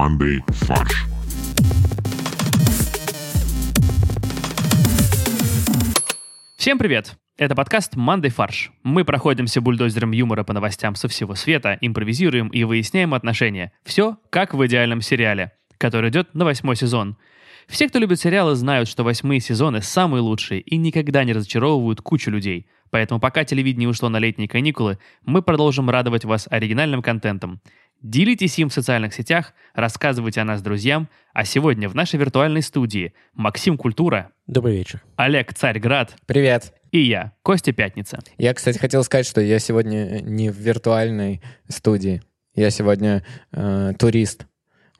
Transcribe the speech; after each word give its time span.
командой 0.00 0.42
«Фарш». 0.48 1.04
Всем 6.56 6.78
привет! 6.78 7.18
Это 7.36 7.54
подкаст 7.54 7.96
«Мандай 7.96 8.30
фарш». 8.30 8.72
Мы 8.82 9.04
проходимся 9.04 9.60
бульдозером 9.60 10.12
юмора 10.12 10.42
по 10.42 10.54
новостям 10.54 10.94
со 10.94 11.06
всего 11.08 11.34
света, 11.34 11.76
импровизируем 11.82 12.48
и 12.48 12.64
выясняем 12.64 13.12
отношения. 13.12 13.72
Все 13.84 14.16
как 14.30 14.54
в 14.54 14.66
идеальном 14.66 15.02
сериале, 15.02 15.52
который 15.76 16.08
идет 16.08 16.34
на 16.34 16.46
восьмой 16.46 16.76
сезон. 16.76 17.18
Все, 17.68 17.86
кто 17.86 17.98
любит 17.98 18.20
сериалы, 18.20 18.54
знают, 18.54 18.88
что 18.88 19.04
восьмые 19.04 19.40
сезоны 19.40 19.82
самые 19.82 20.22
лучшие 20.22 20.62
и 20.62 20.78
никогда 20.78 21.24
не 21.24 21.34
разочаровывают 21.34 22.00
кучу 22.00 22.30
людей. 22.30 22.66
Поэтому 22.88 23.20
пока 23.20 23.44
телевидение 23.44 23.88
ушло 23.88 24.08
на 24.08 24.18
летние 24.18 24.48
каникулы, 24.48 24.98
мы 25.26 25.42
продолжим 25.42 25.90
радовать 25.90 26.24
вас 26.24 26.48
оригинальным 26.50 27.02
контентом. 27.02 27.60
Делитесь 28.02 28.58
им 28.58 28.70
в 28.70 28.72
социальных 28.72 29.12
сетях, 29.14 29.52
рассказывайте 29.74 30.40
о 30.40 30.44
нас 30.44 30.62
друзьям. 30.62 31.08
А 31.34 31.44
сегодня 31.44 31.88
в 31.88 31.94
нашей 31.94 32.18
виртуальной 32.18 32.62
студии 32.62 33.12
Максим 33.34 33.76
Культура, 33.76 34.30
Добрый 34.46 34.76
вечер. 34.78 35.02
Олег 35.16 35.52
Царьград 35.54 36.14
Привет. 36.26 36.72
и 36.92 37.00
я, 37.00 37.32
Костя 37.42 37.72
Пятница. 37.72 38.18
Я, 38.38 38.54
кстати, 38.54 38.78
хотел 38.78 39.04
сказать, 39.04 39.26
что 39.26 39.40
я 39.40 39.58
сегодня 39.58 40.20
не 40.22 40.50
в 40.50 40.56
виртуальной 40.56 41.42
студии. 41.68 42.22
Я 42.54 42.70
сегодня 42.70 43.24
э, 43.52 43.92
турист. 43.98 44.46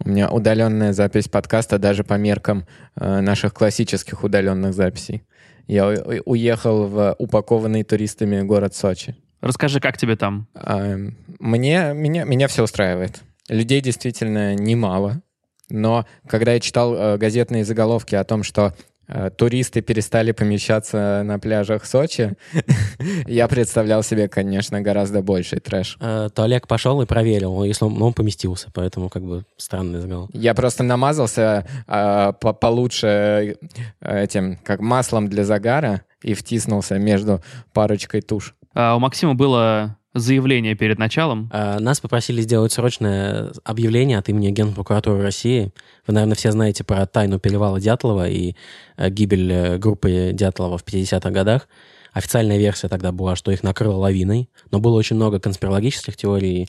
У 0.03 0.09
меня 0.09 0.31
удаленная 0.31 0.93
запись 0.93 1.29
подкаста 1.29 1.79
даже 1.79 2.05
по 2.05 2.15
меркам 2.15 2.67
э, 2.97 3.21
наших 3.21 3.55
классических 3.55 4.23
удаленных 4.23 4.73
записей. 4.73 5.25
Я 5.67 5.89
у- 5.89 6.23
уехал 6.33 6.87
в 6.87 7.17
упакованный 7.19 7.83
туристами 7.83 8.43
город 8.43 8.75
Сочи. 8.75 9.17
Расскажи, 9.41 9.81
как 9.81 9.97
тебе 9.97 10.17
там? 10.17 10.47
А, 10.55 10.97
Мне, 11.39 11.93
меня, 11.95 12.25
меня 12.25 12.49
все 12.49 12.63
устраивает. 12.65 13.21
Людей 13.49 13.81
действительно 13.81 14.55
немало. 14.55 15.23
Но 15.69 16.05
когда 16.29 16.53
я 16.55 16.61
читал 16.61 16.95
э, 16.95 17.17
газетные 17.17 17.65
заголовки 17.65 18.15
о 18.17 18.25
том, 18.25 18.43
что 18.43 18.75
э, 19.09 19.31
туристы 19.31 19.81
перестали 19.83 20.33
помещаться 20.33 21.23
на 21.25 21.39
пляжах 21.39 21.85
Сочи, 21.87 22.35
я 23.27 23.47
представлял 23.49 24.03
себе, 24.03 24.29
конечно, 24.29 24.81
гораздо 24.81 25.23
больший 25.23 25.61
трэш. 25.61 25.97
Э, 26.01 26.29
То 26.35 26.43
Олег 26.43 26.67
пошел 26.67 27.01
и 27.03 27.07
проверил, 27.07 27.63
если 27.65 27.85
он, 27.85 27.95
ну, 27.95 28.07
он 28.07 28.13
поместился, 28.15 28.69
поэтому 28.75 29.09
как 29.09 29.23
бы 29.23 29.45
странный 29.57 30.01
заголовок. 30.01 30.31
Я 30.35 30.55
просто 30.55 30.83
намазался 30.83 31.67
по- 31.87 32.53
получше 32.53 33.57
этим, 34.01 34.59
как 34.65 34.81
маслом 34.81 35.29
для 35.29 35.45
загара, 35.45 36.03
и 36.23 36.35
втиснулся 36.35 36.99
между 36.99 37.43
парочкой 37.73 38.21
туш. 38.23 38.55
А, 38.75 38.97
у 38.97 38.99
Максима 38.99 39.35
было 39.35 39.97
заявление 40.15 40.75
перед 40.75 40.99
началом. 40.99 41.49
Э, 41.53 41.79
Нас 41.79 42.01
попросили 42.01 42.41
сделать 42.43 42.73
срочное 42.73 43.53
объявление 43.65 44.19
от 44.19 44.29
имени 44.29 44.51
Генпрокуратуры 44.51 45.23
России. 45.23 45.73
Вы, 46.07 46.15
наверное, 46.15 46.35
все 46.35 46.51
знаете 46.51 46.83
про 46.85 47.07
тайну 47.07 47.39
перевала 47.39 47.81
Дятлова 47.81 48.29
и 48.29 48.55
э, 48.97 49.11
гибель 49.11 49.53
э, 49.53 49.79
группы 49.79 50.31
Дятлова 50.33 50.79
в 50.79 50.85
50-х 50.85 51.31
годах. 51.31 51.69
Официальная 52.13 52.59
версия 52.59 52.89
тогда 52.89 53.13
была, 53.13 53.37
что 53.37 53.53
их 53.53 53.63
накрыло 53.63 53.97
лавиной, 53.97 54.51
но 54.73 54.81
было 54.81 54.97
очень 54.97 55.15
много 55.15 55.39
конспирологических 55.39 56.17
теорий 56.17 56.69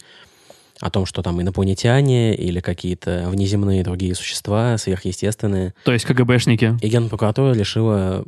о 0.80 0.92
том, 0.92 1.08
что 1.08 1.24
там 1.24 1.42
инопланетяне 1.42 2.36
или 2.36 2.60
какие-то 2.60 3.26
внеземные 3.28 3.84
другие 3.84 4.14
существа, 4.14 4.78
сверхъестественные. 4.78 5.74
То 5.84 5.94
есть 5.94 6.06
КГБшники. 6.06 6.78
И 6.82 6.88
Генпрокуратура 6.88 7.54
решила 7.54 8.24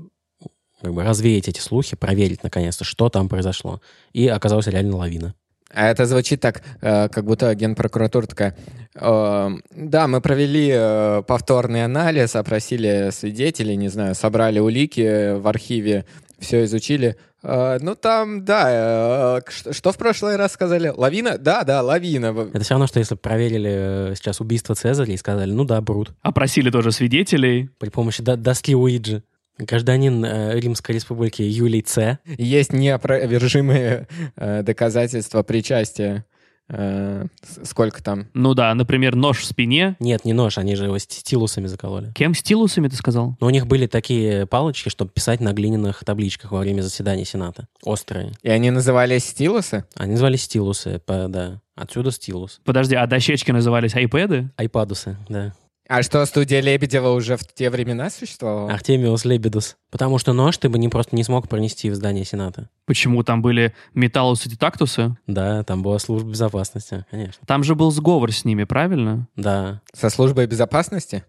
как 0.83 0.93
бы 0.93 1.01
развеять 1.03 1.47
эти 1.47 1.61
слухи, 1.61 1.95
проверить 1.95 2.43
наконец-то, 2.43 2.83
что 2.83 3.07
там 3.07 3.29
произошло. 3.29 3.81
И 4.11 4.27
оказалась 4.27 4.67
реально 4.67 4.97
лавина. 4.97 5.33
А 5.75 5.87
это 5.87 6.05
звучит 6.05 6.41
так, 6.41 6.61
э, 6.81 7.07
как 7.09 7.23
будто 7.25 7.55
генпрокуратура 7.55 8.27
такая, 8.27 8.55
э, 8.93 9.49
да, 9.71 10.07
мы 10.07 10.19
провели 10.21 10.69
э, 10.71 11.23
повторный 11.25 11.85
анализ, 11.85 12.35
опросили 12.35 13.09
свидетелей, 13.11 13.77
не 13.77 13.87
знаю, 13.87 14.13
собрали 14.13 14.59
улики 14.59 15.33
в 15.39 15.47
архиве, 15.47 16.05
все 16.37 16.65
изучили. 16.65 17.15
Ну 17.41 17.95
там, 17.95 18.45
да, 18.45 19.41
что, 19.71 19.91
в 19.91 19.97
прошлый 19.97 20.37
раз 20.37 20.53
сказали? 20.53 20.93
Лавина? 20.95 21.37
Да, 21.37 21.63
да, 21.65 21.81
лавина. 21.81 22.27
Это 22.53 22.63
все 22.63 22.75
равно, 22.75 22.87
что 22.87 22.99
если 22.99 23.15
бы 23.15 23.19
проверили 23.19 24.13
сейчас 24.15 24.39
убийство 24.39 24.75
Цезаря 24.75 25.13
и 25.13 25.17
сказали, 25.17 25.51
ну 25.51 25.65
да, 25.65 25.81
Брут, 25.81 26.13
Опросили 26.21 26.69
тоже 26.69 26.93
свидетелей. 26.93 27.69
при 27.79 27.89
помощи 27.89 28.23
до- 28.23 28.37
доски 28.37 28.75
Уиджи. 28.75 29.23
Гражданин 29.57 30.23
э, 30.25 30.59
Римской 30.59 30.95
Республики 30.95 31.41
Юлий 31.41 31.81
Ц. 31.81 32.19
Есть 32.37 32.73
неопровержимые 32.73 34.07
э, 34.35 34.63
доказательства 34.63 35.43
причастия. 35.43 36.25
Э, 36.69 37.25
сколько 37.63 38.01
там? 38.01 38.27
Ну 38.33 38.53
да, 38.53 38.73
например, 38.73 39.15
нож 39.15 39.39
в 39.39 39.45
спине. 39.45 39.95
Нет, 39.99 40.23
не 40.25 40.31
нож, 40.33 40.57
они 40.57 40.75
же 40.75 40.85
его 40.85 40.97
ст- 40.97 41.11
стилусами 41.11 41.67
закололи. 41.67 42.11
Кем 42.15 42.33
стилусами 42.33 42.87
ты 42.87 42.95
сказал? 42.95 43.35
Но 43.41 43.47
у 43.47 43.49
них 43.49 43.67
были 43.67 43.85
такие 43.85 44.47
палочки, 44.47 44.87
чтобы 44.89 45.11
писать 45.11 45.41
на 45.41 45.51
глиняных 45.51 46.03
табличках 46.05 46.51
во 46.51 46.59
время 46.59 46.81
заседания 46.81 47.25
Сената. 47.25 47.67
Острые. 47.83 48.31
И 48.43 48.49
они 48.49 48.71
назывались 48.71 49.25
стилусы? 49.25 49.83
Они 49.95 50.13
назывались 50.13 50.43
стилусы, 50.43 50.99
по- 51.05 51.27
да. 51.27 51.59
Отсюда 51.75 52.11
стилус. 52.11 52.61
Подожди, 52.63 52.95
а 52.95 53.05
дощечки 53.07 53.51
назывались 53.51 53.95
айпэды? 53.95 54.49
Айпадусы, 54.55 55.17
да. 55.27 55.53
А 55.89 56.01
что, 56.01 56.25
студия 56.25 56.61
Лебедева 56.61 57.09
уже 57.09 57.35
в 57.35 57.43
те 57.45 57.69
времена 57.69 58.09
существовала? 58.09 58.71
Артемиус 58.71 59.25
Лебедус. 59.25 59.75
Потому 59.91 60.17
что 60.17 60.31
нож 60.31 60.57
ты 60.57 60.69
бы 60.69 60.79
не 60.79 60.87
просто 60.87 61.15
не 61.15 61.23
смог 61.23 61.49
пронести 61.49 61.89
в 61.89 61.95
здание 61.95 62.23
Сената. 62.23 62.69
Почему 62.85 63.21
там 63.23 63.41
были 63.41 63.75
металлусы 63.93 64.47
и 64.49 64.55
тактусы? 64.55 65.17
Да, 65.27 65.63
там 65.65 65.83
была 65.83 65.99
служба 65.99 66.29
безопасности, 66.29 67.05
конечно. 67.11 67.45
Там 67.45 67.63
же 67.65 67.75
был 67.75 67.91
сговор 67.91 68.31
с 68.31 68.45
ними, 68.45 68.63
правильно? 68.63 69.27
Да. 69.35 69.81
Со 69.93 70.09
службой 70.09 70.47
безопасности? 70.47 71.25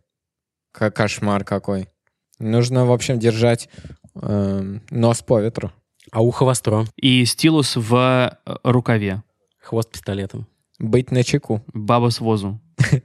К- 0.72 0.90
кошмар 0.90 1.44
какой. 1.44 1.88
Нужно, 2.38 2.86
в 2.86 2.92
общем, 2.92 3.18
держать 3.18 3.68
эм, 4.14 4.82
нос 4.90 5.22
по 5.22 5.40
ветру. 5.40 5.72
А 6.12 6.22
ухо 6.22 6.44
востро. 6.44 6.84
И 6.96 7.24
стилус 7.24 7.74
в 7.76 7.94
э, 8.46 8.56
рукаве. 8.62 9.22
Хвост 9.60 9.90
пистолетом. 9.90 10.46
Быть 10.78 11.10
на 11.10 11.24
чеку. 11.24 11.64
Баба 11.72 12.10
с 12.10 12.20
возу. 12.20 12.60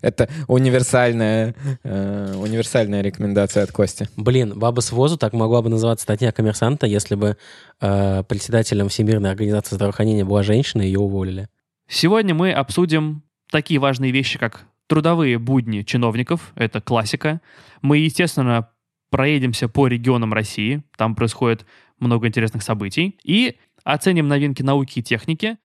Это 0.00 0.28
универсальная, 0.48 1.54
э, 1.82 2.34
универсальная 2.36 3.02
рекомендация 3.02 3.62
от 3.62 3.72
Кости. 3.72 4.08
Блин, 4.16 4.58
баба 4.58 4.80
с 4.80 4.92
возу 4.92 5.16
так 5.16 5.32
могла 5.32 5.62
бы 5.62 5.68
называться 5.68 6.04
статья 6.04 6.32
коммерсанта, 6.32 6.86
если 6.86 7.14
бы 7.14 7.36
э, 7.80 8.22
председателем 8.28 8.88
Всемирной 8.88 9.30
организации 9.30 9.74
здравоохранения 9.74 10.24
была 10.24 10.42
женщина, 10.42 10.82
и 10.82 10.86
ее 10.86 11.00
уволили. 11.00 11.48
Сегодня 11.88 12.34
мы 12.34 12.52
обсудим 12.52 13.22
такие 13.50 13.78
важные 13.80 14.10
вещи, 14.10 14.38
как 14.38 14.66
трудовые 14.86 15.38
будни 15.38 15.82
чиновников. 15.82 16.52
Это 16.54 16.80
классика. 16.80 17.40
Мы, 17.82 17.98
естественно, 17.98 18.70
проедемся 19.10 19.68
по 19.68 19.86
регионам 19.86 20.32
России. 20.32 20.82
Там 20.96 21.14
происходит 21.14 21.64
много 21.98 22.26
интересных 22.26 22.62
событий. 22.62 23.18
И 23.24 23.56
оценим 23.84 24.28
новинки 24.28 24.62
науки 24.62 24.98
и 24.98 25.02
техники. 25.02 25.58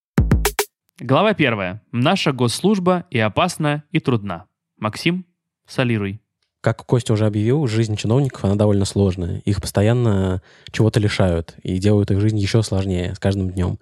Глава 0.99 1.33
первая. 1.33 1.81
Наша 1.91 2.31
госслужба 2.31 3.05
и 3.09 3.17
опасна, 3.19 3.83
и 3.91 3.99
трудна. 3.99 4.45
Максим, 4.77 5.25
солируй. 5.67 6.21
Как 6.61 6.85
Костя 6.85 7.13
уже 7.13 7.25
объявил, 7.25 7.65
жизнь 7.65 7.95
чиновников, 7.95 8.45
она 8.45 8.53
довольно 8.53 8.85
сложная. 8.85 9.39
Их 9.45 9.61
постоянно 9.61 10.43
чего-то 10.71 10.99
лишают 10.99 11.55
и 11.63 11.79
делают 11.79 12.11
их 12.11 12.19
жизнь 12.21 12.37
еще 12.37 12.61
сложнее 12.61 13.15
с 13.15 13.19
каждым 13.19 13.49
днем. 13.49 13.79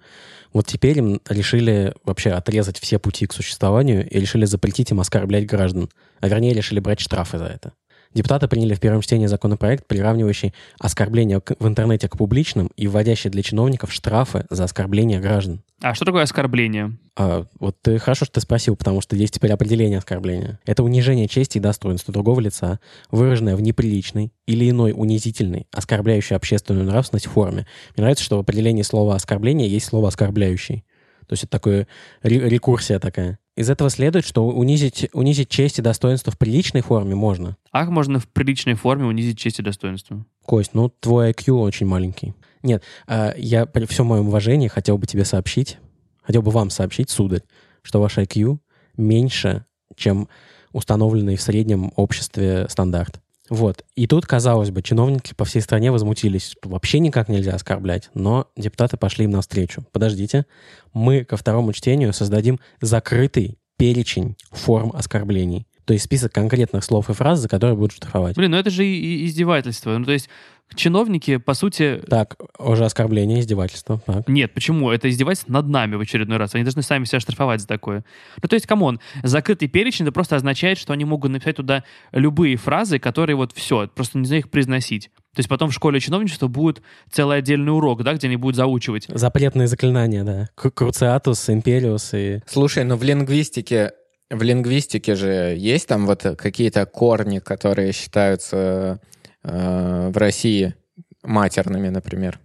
Вот 0.54 0.66
теперь 0.66 0.96
им 0.98 1.20
решили 1.28 1.92
вообще 2.04 2.30
отрезать 2.30 2.78
все 2.78 2.98
пути 2.98 3.26
к 3.26 3.34
существованию 3.34 4.08
и 4.08 4.18
решили 4.18 4.46
запретить 4.46 4.90
им 4.92 5.00
оскорблять 5.00 5.46
граждан. 5.46 5.90
А 6.20 6.28
вернее, 6.28 6.54
решили 6.54 6.80
брать 6.80 7.00
штрафы 7.00 7.36
за 7.36 7.44
это. 7.46 7.74
Депутаты 8.14 8.48
приняли 8.48 8.74
в 8.74 8.80
первом 8.80 9.02
чтении 9.02 9.26
законопроект, 9.26 9.86
приравнивающий 9.86 10.54
оскорбления 10.80 11.38
к- 11.40 11.54
в 11.60 11.68
интернете 11.68 12.08
к 12.08 12.16
публичным 12.16 12.70
и 12.76 12.88
вводящий 12.88 13.28
для 13.30 13.42
чиновников 13.42 13.92
штрафы 13.92 14.46
за 14.48 14.64
оскорбление 14.64 15.20
граждан. 15.20 15.62
А 15.82 15.94
что 15.94 16.04
такое 16.04 16.22
оскорбление? 16.24 16.98
А, 17.16 17.46
вот 17.58 17.80
ты 17.80 17.98
хорошо, 17.98 18.26
что 18.26 18.34
ты 18.34 18.40
спросил, 18.40 18.76
потому 18.76 19.00
что 19.00 19.16
есть 19.16 19.34
теперь 19.34 19.52
определение 19.52 19.98
оскорбления. 19.98 20.60
Это 20.66 20.82
унижение 20.82 21.26
чести 21.26 21.56
и 21.58 21.60
достоинства 21.60 22.12
другого 22.12 22.40
лица, 22.40 22.80
выраженное 23.10 23.56
в 23.56 23.62
неприличной 23.62 24.32
или 24.46 24.68
иной 24.68 24.92
унизительной, 24.94 25.66
оскорбляющей 25.72 26.36
общественную 26.36 26.84
нравственность 26.84 27.26
форме. 27.26 27.66
Мне 27.96 28.02
нравится, 28.02 28.24
что 28.24 28.36
в 28.36 28.40
определении 28.40 28.82
слова 28.82 29.14
оскорбление 29.14 29.68
есть 29.68 29.86
слово 29.86 30.08
оскорбляющий. 30.08 30.84
То 31.26 31.32
есть 31.34 31.44
это 31.44 31.52
такое 31.52 31.86
ре- 32.22 32.48
рекурсия 32.48 32.98
такая. 32.98 33.38
Из 33.60 33.68
этого 33.68 33.90
следует, 33.90 34.24
что 34.24 34.48
унизить, 34.48 35.10
унизить 35.12 35.50
честь 35.50 35.78
и 35.78 35.82
достоинство 35.82 36.32
в 36.32 36.38
приличной 36.38 36.80
форме 36.80 37.14
можно. 37.14 37.58
Ах, 37.72 37.90
можно 37.90 38.18
в 38.18 38.26
приличной 38.26 38.72
форме 38.72 39.04
унизить 39.04 39.38
честь 39.38 39.58
и 39.58 39.62
достоинство. 39.62 40.24
Кость, 40.46 40.70
ну 40.72 40.88
твой 40.88 41.32
IQ 41.32 41.52
очень 41.60 41.84
маленький. 41.84 42.32
Нет, 42.62 42.82
а, 43.06 43.34
я 43.36 43.66
при 43.66 43.84
всем 43.84 44.06
моем 44.06 44.28
уважении 44.28 44.68
хотел 44.68 44.96
бы 44.96 45.06
тебе 45.06 45.26
сообщить, 45.26 45.76
хотел 46.22 46.40
бы 46.40 46.50
вам 46.50 46.70
сообщить, 46.70 47.10
сударь, 47.10 47.42
что 47.82 48.00
ваш 48.00 48.16
IQ 48.16 48.60
меньше, 48.96 49.66
чем 49.94 50.30
установленный 50.72 51.36
в 51.36 51.42
среднем 51.42 51.92
обществе 51.96 52.66
стандарт. 52.70 53.20
Вот. 53.50 53.84
И 53.96 54.06
тут, 54.06 54.26
казалось 54.26 54.70
бы, 54.70 54.80
чиновники 54.80 55.34
по 55.34 55.44
всей 55.44 55.60
стране 55.60 55.90
возмутились. 55.90 56.56
Вообще 56.62 57.00
никак 57.00 57.28
нельзя 57.28 57.52
оскорблять. 57.52 58.08
Но 58.14 58.46
депутаты 58.56 58.96
пошли 58.96 59.24
им 59.24 59.32
навстречу. 59.32 59.84
Подождите. 59.92 60.46
Мы 60.94 61.24
ко 61.24 61.36
второму 61.36 61.72
чтению 61.72 62.12
создадим 62.12 62.60
закрытый 62.80 63.58
перечень 63.76 64.36
форм 64.52 64.92
оскорблений. 64.94 65.66
То 65.84 65.92
есть 65.92 66.04
список 66.04 66.32
конкретных 66.32 66.84
слов 66.84 67.10
и 67.10 67.12
фраз, 67.12 67.40
за 67.40 67.48
которые 67.48 67.76
будут 67.76 67.92
штрафовать. 67.92 68.36
Блин, 68.36 68.52
ну 68.52 68.56
это 68.56 68.70
же 68.70 68.84
издевательство. 68.84 69.98
Ну, 69.98 70.04
то 70.04 70.12
есть 70.12 70.28
чиновники, 70.74 71.36
по 71.36 71.54
сути... 71.54 72.00
Так, 72.08 72.36
уже 72.58 72.84
оскорбление, 72.84 73.40
издевательство. 73.40 74.00
Так. 74.06 74.28
Нет, 74.28 74.52
почему? 74.52 74.90
Это 74.90 75.08
издевательство 75.08 75.52
над 75.52 75.68
нами 75.68 75.96
в 75.96 76.00
очередной 76.00 76.38
раз. 76.38 76.54
Они 76.54 76.64
должны 76.64 76.82
сами 76.82 77.04
себя 77.04 77.20
штрафовать 77.20 77.60
за 77.60 77.66
такое. 77.66 78.04
Ну, 78.42 78.48
то 78.48 78.54
есть, 78.54 78.66
come 78.66 78.85
on, 78.85 79.00
закрытый 79.22 79.68
перечень, 79.68 80.04
это 80.04 80.12
просто 80.12 80.36
означает, 80.36 80.78
что 80.78 80.92
они 80.92 81.04
могут 81.04 81.30
написать 81.30 81.56
туда 81.56 81.84
любые 82.12 82.56
фразы, 82.56 82.98
которые 82.98 83.36
вот 83.36 83.52
все, 83.52 83.88
просто 83.88 84.18
нельзя 84.18 84.38
их 84.38 84.50
произносить. 84.50 85.10
То 85.34 85.40
есть 85.40 85.48
потом 85.48 85.70
в 85.70 85.74
школе 85.74 86.00
чиновничества 86.00 86.48
будет 86.48 86.82
целый 87.10 87.38
отдельный 87.38 87.72
урок, 87.72 88.02
да, 88.02 88.14
где 88.14 88.26
они 88.26 88.36
будут 88.36 88.56
заучивать. 88.56 89.06
Запретные 89.08 89.68
заклинания, 89.68 90.24
да. 90.24 90.48
Круциатус, 90.56 91.48
империус 91.48 92.14
и... 92.14 92.40
Слушай, 92.46 92.82
ну 92.82 92.96
в 92.96 93.04
лингвистике, 93.04 93.92
в 94.28 94.42
лингвистике 94.42 95.14
же 95.14 95.54
есть 95.56 95.86
там 95.86 96.06
вот 96.06 96.22
какие-то 96.36 96.84
корни, 96.84 97.38
которые 97.38 97.92
считаются 97.92 99.00
э, 99.42 100.10
в 100.12 100.16
России 100.16 100.74
матерными, 101.22 101.88
например. 101.88 102.40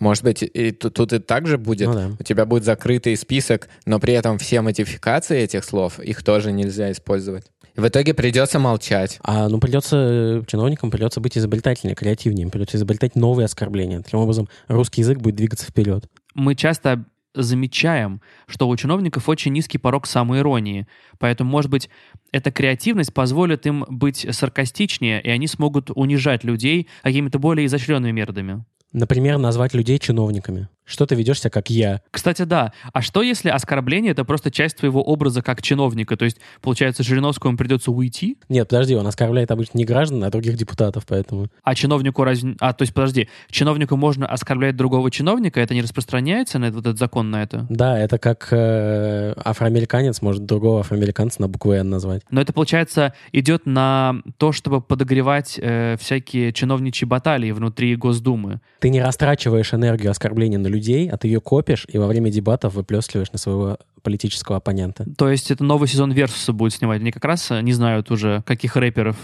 Может 0.00 0.24
быть, 0.24 0.42
и 0.42 0.72
тут, 0.72 0.94
тут 0.94 1.12
и 1.12 1.18
так 1.18 1.46
же 1.46 1.56
будет? 1.56 1.88
Ну 1.88 1.94
да. 1.94 2.10
У 2.18 2.22
тебя 2.22 2.46
будет 2.46 2.64
закрытый 2.64 3.16
список, 3.16 3.68
но 3.86 4.00
при 4.00 4.14
этом 4.14 4.38
все 4.38 4.60
модификации 4.60 5.38
этих 5.40 5.64
слов, 5.64 6.00
их 6.00 6.22
тоже 6.22 6.52
нельзя 6.52 6.90
использовать. 6.90 7.46
В 7.76 7.88
итоге 7.88 8.14
придется 8.14 8.58
молчать. 8.58 9.18
А 9.22 9.48
ну 9.48 9.58
придется, 9.58 9.96
э, 9.96 10.42
чиновникам 10.46 10.90
придется 10.90 11.20
быть 11.20 11.36
изобретательнее, 11.36 11.96
креативнее, 11.96 12.48
придется 12.48 12.76
изобретать 12.76 13.16
новые 13.16 13.46
оскорбления. 13.46 14.00
Таким 14.00 14.20
образом, 14.20 14.48
русский 14.68 15.00
язык 15.00 15.18
будет 15.18 15.36
двигаться 15.36 15.66
вперед. 15.66 16.08
Мы 16.34 16.54
часто 16.54 17.04
замечаем, 17.34 18.20
что 18.46 18.68
у 18.68 18.76
чиновников 18.76 19.28
очень 19.28 19.52
низкий 19.52 19.78
порог 19.78 20.06
самоиронии. 20.06 20.86
Поэтому, 21.18 21.50
может 21.50 21.70
быть, 21.70 21.90
эта 22.34 22.50
креативность 22.50 23.14
позволит 23.14 23.64
им 23.64 23.84
быть 23.88 24.26
саркастичнее, 24.28 25.22
и 25.22 25.30
они 25.30 25.46
смогут 25.46 25.90
унижать 25.94 26.42
людей 26.42 26.88
какими-то 27.04 27.38
более 27.38 27.66
изощренными 27.66 28.10
методами. 28.10 28.64
Например, 28.92 29.38
назвать 29.38 29.72
людей 29.72 30.00
чиновниками. 30.00 30.68
Что 30.84 31.06
ты 31.06 31.14
ведешь 31.14 31.40
себя 31.40 31.50
как 31.50 31.70
я? 31.70 32.02
Кстати, 32.10 32.42
да. 32.42 32.72
А 32.92 33.00
что, 33.00 33.22
если 33.22 33.48
оскорбление— 33.48 34.12
это 34.12 34.24
просто 34.24 34.50
часть 34.50 34.76
твоего 34.76 35.02
образа 35.02 35.42
как 35.42 35.62
чиновника? 35.62 36.16
То 36.16 36.26
есть, 36.26 36.38
получается, 36.60 37.02
Жириновскому 37.02 37.56
придется 37.56 37.90
уйти, 37.90 38.38
Нет, 38.48 38.68
подожди, 38.68 38.94
он 38.94 39.06
оскорбляет 39.06 39.50
обычно 39.50 39.78
не 39.78 39.84
граждан, 39.84 40.22
а 40.24 40.30
других 40.30 40.56
депутатов, 40.56 41.04
поэтому... 41.06 41.48
а 41.62 41.74
чиновнику 41.74 42.22
разве... 42.24 42.56
А, 42.60 42.72
то 42.72 42.82
есть, 42.82 42.92
подожди, 42.92 43.28
чиновнику 43.50 43.96
можно 43.96 44.26
оскорблять 44.26 44.76
другого 44.76 45.10
чиновника, 45.10 45.60
это 45.60 45.74
не 45.74 45.82
распространяется 45.82 46.58
на 46.58 46.70
вот 46.70 46.80
этот 46.80 46.98
закон 46.98 47.30
на 47.30 47.42
это? 47.42 47.66
Да, 47.70 47.98
это 47.98 48.18
как 48.18 48.48
э, 48.50 49.34
афроамериканец 49.42 50.20
может 50.20 50.44
другого 50.44 50.80
афроамериканца 50.80 51.40
на 51.40 51.48
букву 51.48 51.72
«Н» 51.72 51.88
назвать. 51.88 52.22
Но 52.30 52.40
это, 52.40 52.52
получается, 52.52 53.14
идет 53.32 53.66
на 53.66 54.16
то, 54.36 54.52
чтобы 54.52 54.80
подогревать 54.80 55.58
э, 55.60 55.96
всякие 55.98 56.52
чиновничьи 56.52 57.06
баталии 57.06 57.52
внутри 57.52 57.96
Госдумы. 57.96 58.60
Ты 58.80 58.90
не 58.90 59.00
растрачиваешь 59.00 59.72
энергию 59.72 60.10
оскорбления 60.10 60.58
на 60.58 60.73
людей, 60.74 61.08
а 61.08 61.16
ты 61.16 61.28
ее 61.28 61.40
копишь 61.40 61.86
и 61.88 61.98
во 61.98 62.06
время 62.06 62.30
дебатов 62.30 62.74
выплескиваешь 62.74 63.32
на 63.32 63.38
своего 63.38 63.78
политического 64.02 64.58
оппонента. 64.58 65.06
То 65.16 65.30
есть 65.30 65.50
это 65.50 65.64
новый 65.64 65.88
сезон 65.88 66.12
Версуса 66.12 66.52
будет 66.52 66.74
снимать. 66.74 67.00
Они 67.00 67.12
как 67.12 67.24
раз 67.24 67.50
э, 67.50 67.60
не 67.62 67.72
знают 67.72 68.10
уже, 68.10 68.42
каких 68.46 68.76
рэперов 68.76 69.16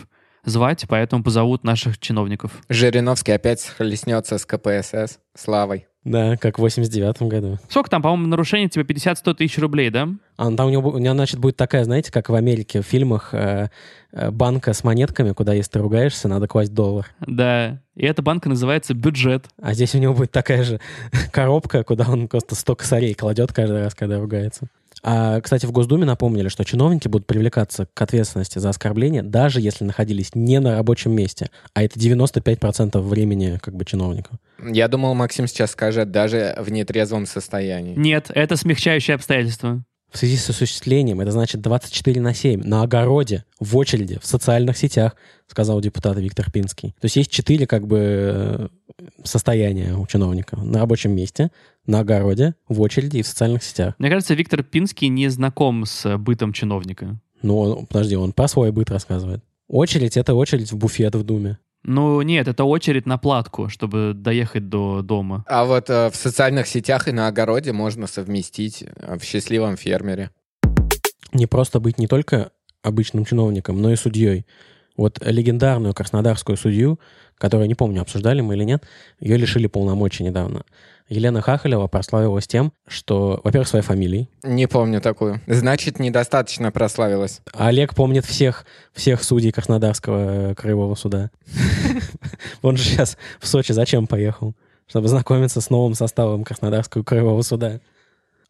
звать, 0.44 0.86
поэтому 0.88 1.22
позовут 1.22 1.64
наших 1.64 1.98
чиновников. 1.98 2.52
Жириновский 2.68 3.32
опять 3.32 3.60
схлестнется 3.60 4.38
с 4.38 4.46
КПСС. 4.46 5.18
Славой. 5.34 5.86
Да, 6.04 6.36
как 6.38 6.58
в 6.58 6.62
89 6.62 7.22
году. 7.22 7.58
Сколько 7.68 7.90
там, 7.90 8.00
по-моему, 8.00 8.26
нарушений 8.26 8.70
типа 8.70 8.90
50-100 8.90 9.34
тысяч 9.34 9.58
рублей, 9.58 9.90
да? 9.90 10.08
А 10.36 10.50
там 10.50 10.68
у 10.68 10.70
него, 10.70 10.90
у 10.90 10.98
него, 10.98 11.14
значит, 11.14 11.38
будет 11.38 11.56
такая, 11.56 11.84
знаете, 11.84 12.10
как 12.10 12.30
в 12.30 12.34
Америке 12.34 12.80
в 12.80 12.86
фильмах 12.86 13.34
э, 13.34 13.68
э, 14.12 14.30
банка 14.30 14.72
с 14.72 14.82
монетками, 14.82 15.32
куда 15.32 15.52
если 15.52 15.72
ты 15.72 15.78
ругаешься, 15.80 16.28
надо 16.28 16.48
класть 16.48 16.72
доллар. 16.72 17.06
Да. 17.26 17.80
И 17.96 18.06
эта 18.06 18.22
банка 18.22 18.48
называется 18.48 18.94
бюджет. 18.94 19.46
А 19.60 19.74
здесь 19.74 19.94
у 19.94 19.98
него 19.98 20.14
будет 20.14 20.30
такая 20.30 20.62
же 20.64 20.80
коробка, 21.32 21.84
куда 21.84 22.06
он 22.08 22.28
просто 22.28 22.54
100 22.54 22.76
косарей 22.76 23.14
кладет 23.14 23.52
каждый 23.52 23.82
раз, 23.82 23.94
когда 23.94 24.18
ругается. 24.18 24.68
А, 25.02 25.40
кстати, 25.40 25.66
в 25.66 25.72
Госдуме 25.72 26.04
напомнили, 26.04 26.48
что 26.48 26.64
чиновники 26.64 27.08
будут 27.08 27.26
привлекаться 27.26 27.86
к 27.92 28.02
ответственности 28.02 28.58
за 28.58 28.68
оскорбление, 28.68 29.22
даже 29.22 29.60
если 29.60 29.84
находились 29.84 30.34
не 30.34 30.60
на 30.60 30.76
рабочем 30.76 31.12
месте. 31.12 31.50
А 31.74 31.82
это 31.82 31.98
95% 31.98 33.00
времени 33.00 33.58
как 33.62 33.74
бы 33.74 33.84
чиновников. 33.84 34.38
Я 34.62 34.88
думал, 34.88 35.14
Максим 35.14 35.46
сейчас 35.46 35.70
скажет, 35.70 36.10
даже 36.10 36.54
в 36.58 36.70
нетрезвом 36.70 37.26
состоянии. 37.26 37.94
Нет, 37.96 38.30
это 38.34 38.56
смягчающее 38.56 39.14
обстоятельство. 39.14 39.82
В 40.10 40.18
связи 40.18 40.36
с 40.36 40.50
осуществлением, 40.50 41.20
это 41.20 41.30
значит 41.30 41.60
24 41.60 42.20
на 42.20 42.34
7, 42.34 42.64
на 42.64 42.82
огороде, 42.82 43.44
в 43.60 43.76
очереди, 43.76 44.18
в 44.20 44.26
социальных 44.26 44.76
сетях, 44.76 45.14
сказал 45.46 45.80
депутат 45.80 46.18
Виктор 46.18 46.50
Пинский. 46.50 46.96
То 47.00 47.04
есть 47.04 47.14
есть 47.14 47.30
четыре 47.30 47.68
как 47.68 47.86
бы 47.86 47.98
э, 48.00 48.68
состояния 49.22 49.94
у 49.94 50.04
чиновника. 50.06 50.56
На 50.56 50.80
рабочем 50.80 51.14
месте, 51.14 51.50
на 51.86 52.00
огороде, 52.00 52.54
в 52.68 52.80
очереди 52.80 53.18
и 53.18 53.22
в 53.22 53.26
социальных 53.26 53.62
сетях. 53.62 53.94
Мне 53.98 54.08
кажется, 54.10 54.34
Виктор 54.34 54.62
Пинский 54.62 55.08
не 55.08 55.28
знаком 55.28 55.84
с 55.86 56.16
бытом 56.18 56.52
чиновника. 56.52 57.18
Ну, 57.42 57.58
он- 57.58 57.86
подожди, 57.86 58.16
он 58.16 58.32
про 58.32 58.48
свой 58.48 58.70
быт 58.72 58.90
рассказывает. 58.90 59.42
Очередь— 59.68 60.16
это 60.18 60.34
очередь 60.34 60.72
в 60.72 60.76
буфет 60.76 61.14
в 61.14 61.22
Думе. 61.22 61.58
Ну, 61.82 62.20
нет, 62.20 62.46
это 62.46 62.64
очередь 62.64 63.06
на 63.06 63.16
платку, 63.16 63.68
чтобы 63.70 64.12
доехать 64.14 64.68
до 64.68 65.00
дома. 65.00 65.44
А 65.48 65.64
вот 65.64 65.88
э, 65.88 66.10
в 66.10 66.16
социальных 66.16 66.66
сетях 66.66 67.08
и 67.08 67.12
на 67.12 67.26
огороде 67.28 67.72
можно 67.72 68.06
совместить 68.06 68.82
э, 68.84 69.16
в 69.18 69.24
счастливом 69.24 69.76
фермере. 69.78 70.30
Не 71.32 71.46
просто 71.46 71.80
быть 71.80 71.96
не 71.98 72.06
только 72.06 72.50
обычным 72.82 73.24
чиновником, 73.24 73.80
но 73.80 73.90
и 73.92 73.96
судьей. 73.96 74.44
Вот 74.96 75.18
легендарную 75.24 75.94
краснодарскую 75.94 76.58
судью, 76.58 77.00
которую, 77.40 77.68
не 77.68 77.74
помню, 77.74 78.02
обсуждали 78.02 78.42
мы 78.42 78.54
или 78.54 78.64
нет, 78.64 78.84
ее 79.18 79.38
лишили 79.38 79.66
полномочий 79.66 80.22
недавно. 80.22 80.62
Елена 81.08 81.40
Хахалева 81.40 81.86
прославилась 81.86 82.46
тем, 82.46 82.72
что, 82.86 83.40
во-первых, 83.42 83.66
своей 83.66 83.84
фамилией. 83.84 84.28
Не 84.44 84.68
помню 84.68 85.00
такую. 85.00 85.40
Значит, 85.46 85.98
недостаточно 85.98 86.70
прославилась. 86.70 87.40
Олег 87.54 87.94
помнит 87.94 88.26
всех, 88.26 88.66
всех 88.92 89.24
судей 89.24 89.52
Краснодарского 89.52 90.50
э, 90.50 90.54
краевого 90.54 90.94
суда. 90.94 91.30
Он 92.62 92.76
же 92.76 92.84
сейчас 92.84 93.16
в 93.40 93.48
Сочи 93.48 93.72
зачем 93.72 94.06
поехал? 94.06 94.54
Чтобы 94.86 95.08
знакомиться 95.08 95.62
с 95.62 95.70
новым 95.70 95.94
составом 95.94 96.44
Краснодарского 96.44 97.02
краевого 97.02 97.40
суда. 97.42 97.80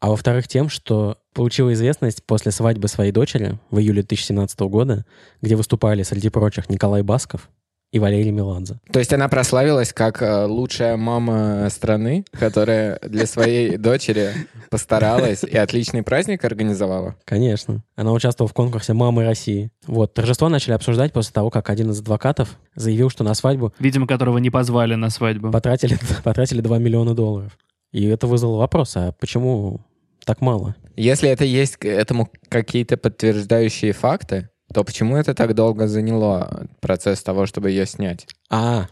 А 0.00 0.08
во-вторых, 0.08 0.48
тем, 0.48 0.69
что 0.69 1.19
получила 1.32 1.72
известность 1.72 2.25
после 2.25 2.50
свадьбы 2.50 2.88
своей 2.88 3.12
дочери 3.12 3.58
в 3.70 3.78
июле 3.78 4.02
2017 4.02 4.59
года, 4.61 5.06
где 5.40 5.54
выступали, 5.54 6.02
среди 6.02 6.28
прочих, 6.28 6.68
Николай 6.68 7.02
Басков 7.02 7.49
и 7.92 7.99
Валерий 7.99 8.30
Меладзе. 8.30 8.78
То 8.92 8.99
есть 8.99 9.12
она 9.12 9.28
прославилась 9.28 9.92
как 9.92 10.23
э, 10.23 10.44
лучшая 10.44 10.97
мама 10.97 11.68
страны, 11.70 12.25
которая 12.30 12.99
для 13.02 13.26
своей 13.26 13.76
дочери 13.78 14.30
постаралась 14.70 15.42
и 15.42 15.56
отличный 15.56 16.02
праздник 16.02 16.44
организовала. 16.44 17.16
Конечно. 17.25 17.82
Она 17.97 18.12
участвовала 18.12 18.49
в 18.49 18.54
конкурсе 18.54 18.92
«Мамы 18.92 19.25
России». 19.25 19.70
Вот, 19.87 20.14
торжество 20.14 20.49
начали 20.49 20.73
обсуждать 20.73 21.12
после 21.12 21.32
того, 21.32 21.50
как 21.50 21.68
один 21.68 21.90
из 21.90 22.00
адвокатов 22.00 22.59
заявил, 22.75 23.11
что 23.11 23.25
на 23.25 23.35
свадьбу 23.35 23.75
Видимо, 23.78 24.06
которого 24.06 24.38
не 24.38 24.50
позвали 24.50 24.94
на 24.94 25.11
свадьбу. 25.11 25.50
потратили, 25.50 25.99
потратили 26.23 26.61
2 26.61 26.78
миллиона 26.78 27.14
долларов. 27.14 27.59
И 27.92 28.06
это 28.06 28.28
вызвало 28.28 28.59
вопрос, 28.59 28.97
а 28.97 29.12
почему 29.18 29.80
так 30.25 30.40
мало? 30.40 30.76
Если 30.97 31.28
это 31.28 31.44
есть 31.44 31.76
к 31.76 31.87
этому 31.87 32.30
какие-то 32.49 32.97
подтверждающие 32.97 33.92
факты, 33.92 34.50
то 34.73 34.85
почему 34.85 35.17
это 35.17 35.35
так 35.35 35.55
долго 35.55 35.89
заняло 35.89 36.67
процесс 36.81 37.23
того, 37.23 37.47
чтобы 37.47 37.71
ее 37.71 37.87
снять? 37.87 38.27
А, 38.50 38.87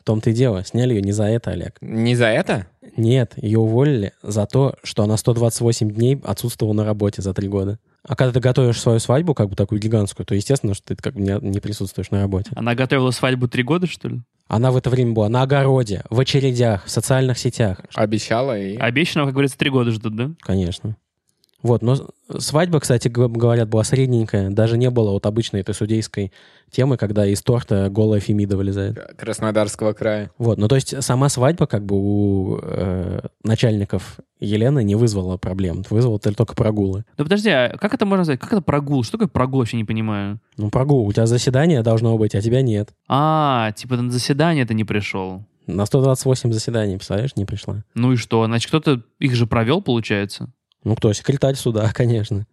в 0.00 0.04
том-то 0.04 0.30
и 0.30 0.32
дело, 0.32 0.64
сняли 0.64 0.94
ее 0.94 1.02
не 1.02 1.12
за 1.12 1.24
это, 1.24 1.50
Олег. 1.50 1.76
Не 1.80 2.14
за 2.14 2.26
это? 2.26 2.66
Нет, 2.96 3.34
ее 3.36 3.58
уволили 3.58 4.12
за 4.22 4.46
то, 4.46 4.76
что 4.82 5.02
она 5.02 5.16
128 5.16 5.90
дней 5.90 6.20
отсутствовала 6.24 6.74
на 6.74 6.84
работе 6.84 7.20
за 7.22 7.34
три 7.34 7.48
года. 7.48 7.78
А 8.02 8.16
когда 8.16 8.32
ты 8.32 8.40
готовишь 8.40 8.80
свою 8.80 8.98
свадьбу, 8.98 9.34
как 9.34 9.50
бы 9.50 9.56
такую 9.56 9.80
гигантскую, 9.80 10.24
то 10.24 10.34
естественно, 10.34 10.74
что 10.74 10.86
ты 10.86 10.96
как 10.96 11.14
бы 11.14 11.20
не, 11.20 11.38
не 11.42 11.60
присутствуешь 11.60 12.10
на 12.10 12.22
работе. 12.22 12.50
Она 12.54 12.74
готовила 12.74 13.10
свадьбу 13.10 13.46
три 13.46 13.62
года, 13.62 13.86
что 13.86 14.08
ли? 14.08 14.22
Она 14.48 14.72
в 14.72 14.76
это 14.76 14.90
время 14.90 15.12
была 15.12 15.28
на 15.28 15.42
огороде, 15.42 16.02
в 16.08 16.18
очередях, 16.18 16.86
в 16.86 16.90
социальных 16.90 17.38
сетях. 17.38 17.82
Обещала 17.94 18.58
и... 18.58 18.76
Обещанного, 18.76 19.28
как 19.28 19.34
говорится, 19.34 19.58
три 19.58 19.70
года 19.70 19.90
ждут, 19.90 20.16
да? 20.16 20.30
Конечно. 20.40 20.96
Вот, 21.62 21.82
но 21.82 21.96
свадьба, 22.38 22.80
кстати, 22.80 23.08
говорят, 23.08 23.68
была 23.68 23.84
средненькая. 23.84 24.50
Даже 24.50 24.78
не 24.78 24.90
было 24.90 25.10
вот 25.10 25.26
обычной 25.26 25.60
этой 25.60 25.74
судейской 25.74 26.32
темы, 26.70 26.96
когда 26.96 27.26
из 27.26 27.42
торта 27.42 27.88
голая 27.90 28.20
Фемида 28.20 28.56
вылезает. 28.56 28.98
Краснодарского 29.16 29.92
края. 29.92 30.30
Вот, 30.38 30.58
ну 30.58 30.68
то 30.68 30.76
есть 30.76 31.02
сама 31.02 31.28
свадьба 31.28 31.66
как 31.66 31.84
бы 31.84 31.96
у 31.96 32.58
э, 32.62 33.20
начальников 33.44 34.18
Елены 34.38 34.82
не 34.84 34.94
вызвала 34.94 35.36
проблем. 35.36 35.84
Вызвала 35.90 36.18
только- 36.18 36.54
прогулы. 36.54 37.04
Ну 37.18 37.24
подожди, 37.24 37.50
а 37.50 37.76
как 37.76 37.92
это 37.94 38.06
можно 38.06 38.24
сказать? 38.24 38.40
Как 38.40 38.52
это 38.52 38.62
прогул? 38.62 39.02
Что 39.02 39.12
такое 39.18 39.28
прогул, 39.28 39.60
вообще 39.60 39.76
не 39.76 39.84
понимаю. 39.84 40.40
Ну 40.56 40.70
прогул, 40.70 41.06
у 41.06 41.12
тебя 41.12 41.26
заседание 41.26 41.82
должно 41.82 42.16
быть, 42.16 42.34
а 42.34 42.40
тебя 42.40 42.62
нет. 42.62 42.90
А, 43.08 43.72
типа 43.72 43.96
на 43.96 44.10
заседание 44.10 44.64
ты 44.64 44.74
не 44.74 44.84
пришел. 44.84 45.44
На 45.66 45.84
128 45.86 46.52
заседаний, 46.52 46.96
представляешь, 46.96 47.36
не 47.36 47.44
пришла. 47.44 47.84
Ну 47.94 48.12
и 48.12 48.16
что? 48.16 48.44
Значит, 48.46 48.68
кто-то 48.68 49.02
их 49.18 49.34
же 49.34 49.46
провел, 49.46 49.82
получается? 49.82 50.48
Ну 50.84 50.96
кто, 50.96 51.12
секретарь 51.12 51.54
суда, 51.54 51.90
конечно. 51.94 52.46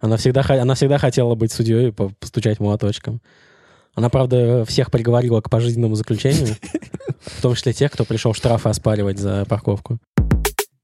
Она 0.00 0.16
всегда, 0.16 0.44
она 0.48 0.74
всегда 0.74 0.98
хотела 0.98 1.34
быть 1.34 1.52
судьей 1.52 1.88
и 1.88 1.92
по- 1.92 2.10
постучать 2.10 2.60
молоточком. 2.60 3.20
Она, 3.94 4.08
правда, 4.08 4.64
всех 4.64 4.90
приговорила 4.90 5.40
к 5.40 5.50
пожизненному 5.50 5.94
заключению, 5.94 6.56
в 7.20 7.42
том 7.42 7.54
числе 7.54 7.72
тех, 7.72 7.92
кто 7.92 8.04
пришел 8.04 8.32
штрафы 8.34 8.68
оспаривать 8.68 9.18
за 9.18 9.44
парковку. 9.44 9.98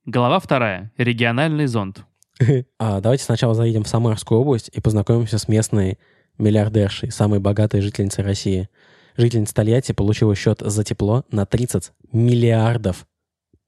Глава 0.04 0.38
вторая. 0.38 0.92
Региональный 0.96 1.66
зонд. 1.66 2.04
А 2.78 3.00
давайте 3.00 3.24
сначала 3.24 3.54
заедем 3.54 3.82
в 3.82 3.88
Самарскую 3.88 4.40
область 4.40 4.70
и 4.72 4.80
познакомимся 4.80 5.38
с 5.38 5.48
местной 5.48 5.98
миллиардершей, 6.38 7.10
самой 7.10 7.40
богатой 7.40 7.80
жительницей 7.80 8.22
России. 8.22 8.68
Жительница 9.16 9.54
Тольятти 9.54 9.90
получила 9.90 10.36
счет 10.36 10.60
за 10.60 10.84
тепло 10.84 11.24
на 11.32 11.44
30 11.44 11.90
миллиардов 12.12 13.07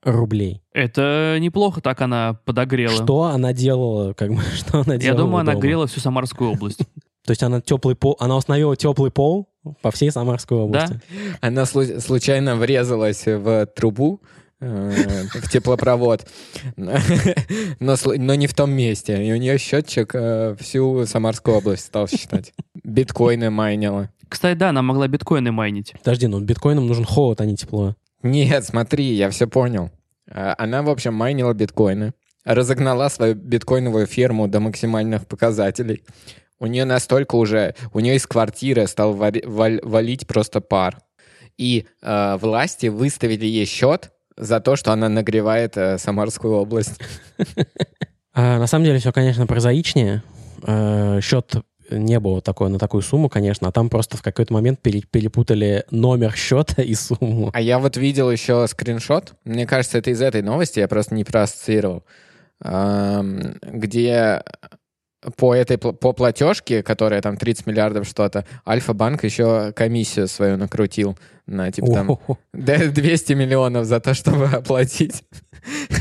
рублей. 0.03 0.63
Это 0.73 1.37
неплохо 1.41 1.81
так 1.81 2.01
она 2.01 2.39
подогрела. 2.45 3.03
Что 3.03 3.25
она 3.25 3.53
делала? 3.53 4.13
Как 4.15 4.31
бы, 4.33 4.41
что 4.57 4.81
она 4.81 4.95
Я 4.95 4.99
делала 5.01 5.19
думаю, 5.21 5.41
она 5.41 5.53
дома? 5.53 5.63
грела 5.63 5.87
всю 5.87 6.01
Самарскую 6.01 6.53
область. 6.53 6.79
То 7.27 7.33
есть 7.33 7.43
она 7.43 7.61
теплый 7.61 7.95
пол, 7.95 8.17
она 8.19 8.37
установила 8.37 8.77
теплый 8.77 9.11
пол 9.11 9.49
по 9.83 9.91
всей 9.91 10.11
Самарской 10.11 10.57
области. 10.59 11.01
Она 11.43 11.63
слу- 11.63 12.01
случайно 12.01 12.57
врезалась 12.57 13.27
в 13.27 13.67
трубу, 13.67 14.23
э, 14.59 15.25
в 15.35 15.51
теплопровод, 15.51 16.27
но, 16.77 17.97
но 18.17 18.35
не 18.35 18.47
в 18.47 18.55
том 18.55 18.71
месте. 18.73 19.23
И 19.25 19.33
у 19.33 19.37
нее 19.37 19.59
счетчик 19.59 20.11
э, 20.15 20.57
всю 20.59 21.05
Самарскую 21.07 21.59
область 21.59 21.85
стал 21.87 22.09
считать. 22.09 22.53
Биткоины 22.83 23.51
майнила. 23.51 24.09
Кстати, 24.29 24.57
да, 24.57 24.71
она 24.71 24.81
могла 24.83 25.07
биткоины 25.09 25.53
майнить. 25.53 25.93
Подожди, 26.03 26.27
ну 26.27 26.41
биткоинам 26.41 26.87
нужен 26.87 27.05
холод, 27.05 27.41
а 27.41 27.45
не 27.45 27.57
тепло. 27.57 27.97
Нет, 28.23 28.65
смотри, 28.65 29.13
я 29.15 29.31
все 29.31 29.47
понял. 29.47 29.91
А, 30.31 30.55
Она, 30.59 30.83
в 30.83 30.91
общем, 30.91 31.15
майнила 31.15 31.53
биткоины, 31.53 32.13
разогнала 32.45 33.09
свою 33.09 33.35
биткоиновую 33.35 34.07
ферму 34.07 34.49
до 34.49 34.61
максимальных 34.61 35.27
показателей. 35.27 36.05
У 36.59 36.67
нее 36.67 36.85
настолько 36.85 37.37
уже, 37.37 37.75
у 37.93 38.01
нее 38.01 38.17
из 38.17 38.27
квартиры 38.27 38.87
стал 38.87 39.15
валить 39.15 40.27
просто 40.27 40.61
пар. 40.61 40.99
И 41.57 41.87
э, 42.03 42.37
власти 42.37 42.87
выставили 42.87 43.47
ей 43.47 43.67
счет 43.67 44.13
за 44.37 44.61
то, 44.61 44.77
что 44.77 44.93
она 44.93 45.09
нагревает 45.09 45.77
э, 45.77 45.99
Самарскую 45.99 46.55
область. 46.55 47.01
А, 48.33 48.61
на 48.61 48.69
самом 48.69 48.85
деле 48.85 49.01
все, 49.01 49.11
конечно, 49.11 49.45
прозаичнее. 49.45 50.23
А, 50.63 51.21
счет 51.21 51.53
не 51.91 52.19
было 52.21 52.41
такой 52.41 52.69
на 52.71 52.79
такую 52.79 53.03
сумму, 53.03 53.29
конечно, 53.29 53.69
а 53.69 53.73
там 53.73 53.89
просто 53.89 54.17
в 54.17 54.23
какой-то 54.23 54.53
момент 54.53 54.81
пере- 54.81 55.03
перепутали 55.03 55.85
номер 55.91 56.35
счета 56.35 56.83
и 56.83 56.95
сумму. 56.95 57.51
А 57.53 57.61
я 57.61 57.79
вот 57.79 57.97
видел 57.97 58.31
еще 58.31 58.67
скриншот, 58.67 59.35
мне 59.45 59.67
кажется, 59.67 59.99
это 59.99 60.11
из 60.11 60.21
этой 60.21 60.43
новости, 60.43 60.79
я 60.81 60.89
просто 60.89 61.15
не 61.15 61.25
проассоциировал, 61.25 62.05
где 63.63 64.43
по 65.37 65.55
этой 65.55 65.77
по 65.77 66.13
платежке, 66.13 66.83
которая 66.83 67.21
там 67.21 67.37
30 67.37 67.67
миллиардов 67.67 68.07
что-то, 68.07 68.47
Альфа-банк 68.67 69.23
еще 69.25 69.73
комиссию 69.73 70.29
свою 70.29 70.57
накрутил 70.57 71.19
на 71.47 71.71
типа 71.71 71.93
там 71.93 72.11
О-хо-хо. 72.11 72.39
да, 72.55 72.87
200 72.87 73.35
миллионов 73.35 73.85
за 73.85 74.01
то, 74.01 74.15
чтобы 74.15 74.47
оплатить. 74.47 75.25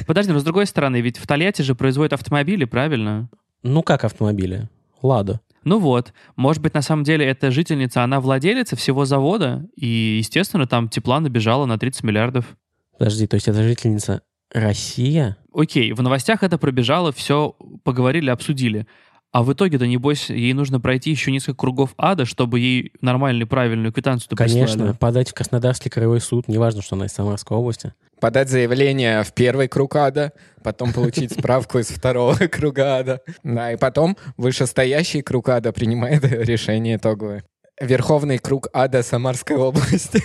Подожди, 0.07 0.31
но 0.31 0.39
с 0.39 0.43
другой 0.43 0.67
стороны, 0.67 1.01
ведь 1.01 1.17
в 1.17 1.27
Тольятти 1.27 1.63
же 1.63 1.75
производят 1.75 2.13
автомобили, 2.13 2.63
правильно? 2.63 3.29
Ну 3.61 3.83
как 3.83 4.05
автомобили? 4.05 4.69
Лада. 5.01 5.41
Ну 5.63 5.79
вот, 5.79 6.13
может 6.35 6.61
быть, 6.61 6.73
на 6.73 6.81
самом 6.81 7.03
деле 7.03 7.25
эта 7.25 7.51
жительница, 7.51 8.03
она 8.03 8.19
владелица 8.21 8.75
всего 8.75 9.05
завода, 9.05 9.67
и, 9.75 10.17
естественно, 10.19 10.67
там 10.67 10.89
тепла 10.89 11.19
набежало 11.19 11.65
на 11.65 11.77
30 11.77 12.03
миллиардов. 12.03 12.57
Подожди, 12.97 13.27
то 13.27 13.35
есть 13.35 13.47
это 13.47 13.63
жительница 13.63 14.21
Россия? 14.51 15.37
Окей, 15.53 15.91
в 15.91 16.01
новостях 16.01 16.43
это 16.43 16.57
пробежало, 16.57 17.11
все 17.11 17.55
поговорили, 17.83 18.29
обсудили. 18.29 18.87
А 19.31 19.43
в 19.43 19.53
итоге-то, 19.53 19.85
небось, 19.85 20.31
ей 20.31 20.53
нужно 20.53 20.79
пройти 20.79 21.11
еще 21.11 21.31
несколько 21.31 21.57
кругов 21.57 21.93
ада, 21.97 22.25
чтобы 22.25 22.59
ей 22.59 22.93
нормальную, 23.01 23.47
правильную 23.47 23.93
квитанцию 23.93 24.35
Конечно, 24.35 24.95
подать 24.95 25.29
в 25.29 25.35
Краснодарский 25.35 25.91
краевой 25.91 26.19
суд, 26.19 26.47
неважно, 26.47 26.81
что 26.81 26.95
она 26.95 27.05
из 27.05 27.11
Самарской 27.11 27.55
области. 27.55 27.93
Подать 28.19 28.49
заявление 28.49 29.23
в 29.23 29.31
первый 29.33 29.67
круг 29.67 29.95
ада, 29.95 30.33
потом 30.63 30.93
получить 30.93 31.31
справку 31.31 31.77
из 31.77 31.89
второго 31.89 32.33
круга 32.51 32.97
ада. 32.97 33.21
Да, 33.43 33.71
и 33.71 33.77
потом 33.77 34.17
вышестоящий 34.35 35.21
круг 35.21 35.49
ада 35.49 35.71
принимает 35.73 36.23
решение 36.23 36.95
итоговое. 36.95 37.43
Верховный 37.79 38.39
круг 38.39 38.67
ада 38.73 39.03
Самарской 39.03 39.57
области. 39.57 40.23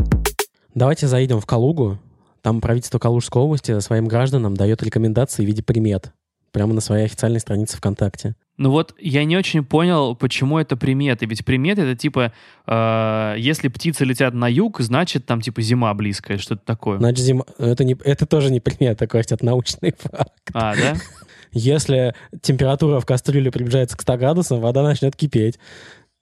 Давайте 0.74 1.08
заедем 1.08 1.40
в 1.40 1.46
Калугу. 1.46 1.98
Там 2.40 2.62
правительство 2.62 2.98
Калужской 2.98 3.42
области 3.42 3.78
своим 3.80 4.08
гражданам 4.08 4.56
дает 4.56 4.82
рекомендации 4.82 5.44
в 5.44 5.46
виде 5.46 5.62
примет. 5.62 6.12
Прямо 6.52 6.74
на 6.74 6.80
своей 6.80 7.04
официальной 7.04 7.40
странице 7.40 7.76
ВКонтакте. 7.76 8.34
Ну 8.60 8.70
вот 8.70 8.94
я 8.98 9.24
не 9.24 9.38
очень 9.38 9.64
понял, 9.64 10.14
почему 10.14 10.58
это 10.58 10.76
приметы. 10.76 11.24
Ведь 11.24 11.46
приметы 11.46 11.80
это 11.80 11.96
типа, 11.96 12.32
э, 12.66 13.34
если 13.38 13.68
птицы 13.68 14.04
летят 14.04 14.34
на 14.34 14.48
юг, 14.48 14.80
значит 14.80 15.24
там 15.24 15.40
типа 15.40 15.62
зима 15.62 15.94
близкая, 15.94 16.36
что-то 16.36 16.62
такое. 16.66 16.98
Значит, 16.98 17.24
зима... 17.24 17.44
это, 17.58 17.84
не... 17.84 17.96
это 18.04 18.26
тоже 18.26 18.52
не 18.52 18.60
примета, 18.60 19.06
Костя, 19.06 19.36
это 19.36 19.46
научный 19.46 19.94
факт. 19.96 20.32
А, 20.52 20.74
да? 20.76 20.94
Если 21.52 22.14
температура 22.42 23.00
в 23.00 23.06
кастрюле 23.06 23.50
приближается 23.50 23.96
к 23.96 24.02
100 24.02 24.16
градусам, 24.18 24.60
вода 24.60 24.82
начнет 24.82 25.16
кипеть. 25.16 25.58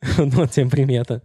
Ну, 0.16 0.46
тем 0.46 0.70
примета. 0.70 1.22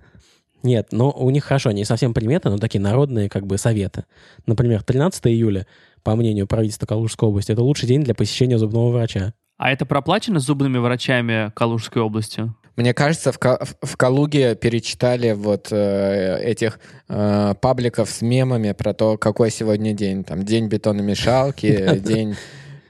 Нет, 0.63 0.87
но 0.91 1.11
у 1.11 1.29
них 1.29 1.43
хорошо, 1.43 1.71
не 1.71 1.85
совсем 1.85 2.13
приметы, 2.13 2.49
но 2.49 2.57
такие 2.57 2.79
народные 2.79 3.29
как 3.29 3.45
бы 3.45 3.57
советы. 3.57 4.05
Например, 4.47 4.81
13 4.81 5.27
июля, 5.27 5.67
по 6.03 6.15
мнению 6.15 6.47
правительства 6.47 6.85
Калужской 6.85 7.27
области, 7.29 7.51
это 7.51 7.61
лучший 7.63 7.87
день 7.87 8.03
для 8.03 8.13
посещения 8.13 8.57
зубного 8.57 8.89
врача. 8.91 9.33
А 9.57 9.71
это 9.71 9.85
проплачено 9.85 10.39
зубными 10.39 10.77
врачами 10.77 11.51
Калужской 11.55 12.01
области? 12.01 12.51
Мне 12.75 12.93
кажется, 12.93 13.31
в, 13.31 13.37
Ка- 13.37 13.63
в- 13.81 13.97
Калуге 13.97 14.55
перечитали 14.55 15.31
вот 15.33 15.67
э, 15.71 16.39
этих 16.43 16.79
э, 17.07 17.53
пабликов 17.61 18.09
с 18.09 18.21
мемами 18.23 18.71
про 18.71 18.93
то, 18.95 19.15
какой 19.17 19.51
сегодня 19.51 19.93
день. 19.93 20.23
Там 20.23 20.43
день 20.43 20.67
бетономешалки, 20.69 21.99
день... 21.99 22.35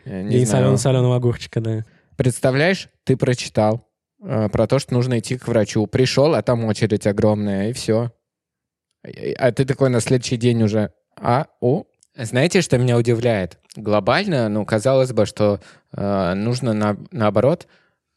э, 0.06 0.30
День 0.30 0.46
соленого 0.78 1.18
огурчика, 1.18 1.60
да. 1.60 1.86
Представляешь, 2.16 2.88
ты 3.04 3.18
прочитал 3.18 3.86
э, 4.24 4.48
про 4.50 4.68
то, 4.68 4.80
что 4.80 4.94
нужно 4.94 5.20
идти 5.20 5.38
к 5.38 5.50
врачу. 5.50 5.86
Пришел, 5.86 6.34
а 6.34 6.42
там 6.42 6.64
очередь 6.64 7.06
огромная, 7.06 7.70
и 7.70 7.74
все. 7.74 8.12
А 9.38 9.52
ты 9.52 9.66
такой 9.66 9.90
на 9.90 10.00
следующий 10.00 10.38
день 10.38 10.64
уже, 10.64 10.92
а, 11.20 11.48
о. 11.60 11.84
Знаете, 12.16 12.62
что 12.62 12.78
меня 12.78 12.98
удивляет? 12.98 13.58
Глобально, 13.76 14.48
ну, 14.48 14.66
казалось 14.66 15.12
бы, 15.12 15.26
что 15.26 15.60
э, 15.94 16.34
нужно, 16.36 16.74
на- 16.74 16.98
наоборот, 17.12 17.68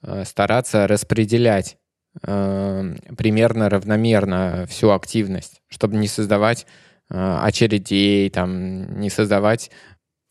э, 0.02 0.24
стараться 0.26 0.86
распределять 0.86 1.78
э, 2.22 2.94
примерно 3.16 3.70
равномерно 3.70 4.66
всю 4.68 4.90
активность, 4.90 5.62
чтобы 5.68 5.96
не 5.96 6.08
создавать 6.08 6.66
э, 7.08 7.38
очередей, 7.42 8.28
там, 8.28 9.00
не 9.00 9.08
создавать, 9.08 9.70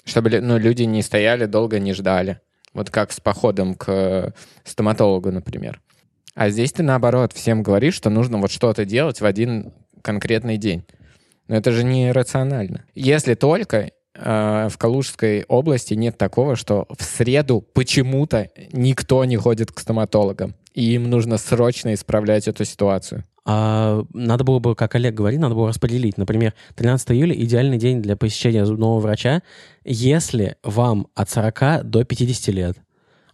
чтобы 0.03 0.29
ну, 0.41 0.60
люди 0.60 0.84
не 0.84 1.01
стояли 1.01 1.45
долго, 1.45 1.79
не 1.79 1.93
ждали. 1.93 2.41
Вот 2.74 2.91
как 2.91 3.12
с 3.12 3.19
походом 3.19 3.74
к 3.74 4.34
стоматологу, 4.63 5.31
например. 5.31 5.81
А 6.36 6.50
здесь 6.50 6.72
ты 6.74 6.84
наоборот 6.84 7.34
всем 7.34 7.63
говоришь, 7.63 7.95
что 7.95 8.12
нужно 8.12 8.38
вот 8.38 8.51
что-то 8.51 8.86
делать 8.86 9.22
в 9.22 9.25
один 9.25 9.74
конкретный 10.03 10.57
день. 10.57 10.86
Но 11.48 11.56
это 11.56 11.72
же 11.72 11.84
не 11.84 12.12
рационально. 12.12 12.86
Если 12.96 13.36
только 13.36 13.92
э, 14.14 14.68
в 14.70 14.78
Калужской 14.78 15.44
области 15.48 15.94
нет 15.94 16.18
такого, 16.18 16.56
что 16.56 16.88
в 16.98 17.04
среду 17.04 17.62
почему-то 17.62 18.50
никто 18.72 19.24
не 19.25 19.38
ходит 19.38 19.72
к 19.72 19.80
стоматологам, 19.80 20.56
и 20.74 20.94
им 20.94 21.10
нужно 21.10 21.38
срочно 21.38 21.94
исправлять 21.94 22.48
эту 22.48 22.66
ситуацию. 22.66 23.24
А 23.48 24.04
надо 24.12 24.44
было 24.44 24.58
бы, 24.58 24.75
как 24.75 24.96
Олег 24.96 25.14
говорит, 25.14 25.40
надо 25.40 25.54
было 25.54 25.70
распределить. 25.70 26.18
Например, 26.18 26.54
13 26.75 27.12
июля 27.12 27.36
идеальный 27.36 27.78
день 27.78 28.02
для 28.02 28.16
посещения 28.16 28.66
зубного 28.66 29.00
врача, 29.00 29.44
если 29.84 30.56
вам 30.64 31.08
от 31.14 31.30
40 31.30 31.84
до 31.84 32.04
50 32.04 32.56
лет. 32.56 32.78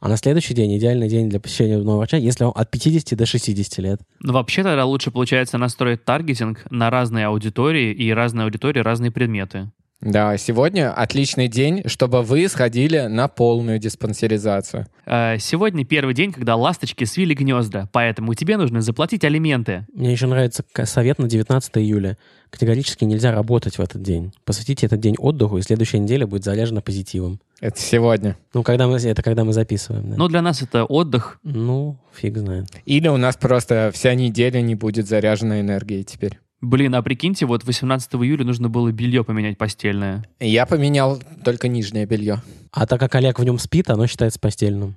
А 0.01 0.09
на 0.09 0.17
следующий 0.17 0.55
день 0.55 0.75
идеальный 0.77 1.07
день 1.07 1.29
для 1.29 1.39
посещения 1.39 1.77
зубного 1.77 1.97
врача, 1.99 2.17
если 2.17 2.43
вам 2.43 2.53
от 2.55 2.71
50 2.71 3.15
до 3.15 3.27
60 3.27 3.77
лет. 3.77 4.01
Ну, 4.19 4.33
вообще 4.33 4.63
тогда 4.63 4.83
лучше, 4.83 5.11
получается, 5.11 5.59
настроить 5.59 6.03
таргетинг 6.03 6.65
на 6.71 6.89
разные 6.89 7.27
аудитории 7.27 7.93
и 7.93 8.11
разные 8.11 8.45
аудитории, 8.45 8.79
разные 8.79 9.11
предметы. 9.11 9.69
Да, 10.01 10.35
сегодня 10.37 10.91
отличный 10.91 11.47
день, 11.47 11.83
чтобы 11.85 12.23
вы 12.23 12.47
сходили 12.47 13.01
на 13.01 13.27
полную 13.27 13.77
диспансеризацию. 13.77 14.87
Э, 15.05 15.37
Сегодня 15.37 15.85
первый 15.85 16.15
день, 16.15 16.31
когда 16.31 16.55
ласточки 16.55 17.03
свили 17.03 17.35
гнезда, 17.35 17.87
поэтому 17.91 18.33
тебе 18.33 18.57
нужно 18.57 18.81
заплатить 18.81 19.23
алименты. 19.23 19.85
Мне 19.93 20.11
еще 20.11 20.25
нравится 20.25 20.63
совет 20.85 21.19
на 21.19 21.29
19 21.29 21.77
июля. 21.77 22.17
Категорически 22.49 23.05
нельзя 23.05 23.31
работать 23.31 23.77
в 23.77 23.81
этот 23.81 24.01
день. 24.01 24.33
Посвятите 24.43 24.87
этот 24.87 24.99
день 24.99 25.15
отдыху, 25.19 25.59
и 25.59 25.61
следующая 25.61 25.99
неделя 25.99 26.25
будет 26.25 26.43
заряжена 26.43 26.81
позитивом. 26.81 27.39
Это 27.59 27.79
сегодня. 27.79 28.37
Ну, 28.55 28.63
когда 28.63 28.87
мы, 28.87 28.97
это 28.97 29.21
когда 29.21 29.43
мы 29.43 29.53
записываем, 29.53 30.09
да. 30.09 30.15
Но 30.17 30.27
для 30.27 30.41
нас 30.41 30.63
это 30.63 30.83
отдых. 30.83 31.39
Ну, 31.43 31.99
фиг 32.11 32.37
знает. 32.39 32.65
Или 32.85 33.07
у 33.07 33.17
нас 33.17 33.37
просто 33.37 33.91
вся 33.93 34.15
неделя 34.15 34.61
не 34.61 34.73
будет 34.73 35.07
заряжена 35.07 35.61
энергией 35.61 36.03
теперь. 36.03 36.39
Блин, 36.61 36.93
а 36.93 37.01
прикиньте, 37.01 37.47
вот 37.47 37.63
18 37.63 38.13
июля 38.15 38.45
нужно 38.45 38.69
было 38.69 38.91
белье 38.91 39.23
поменять 39.23 39.57
постельное. 39.57 40.23
Я 40.39 40.67
поменял 40.67 41.19
только 41.43 41.67
нижнее 41.67 42.05
белье. 42.05 42.43
А 42.71 42.85
так 42.85 42.99
как 42.99 43.15
Олег 43.15 43.39
в 43.39 43.43
нем 43.43 43.57
спит, 43.57 43.89
оно 43.89 44.05
считается 44.05 44.39
постельным. 44.39 44.95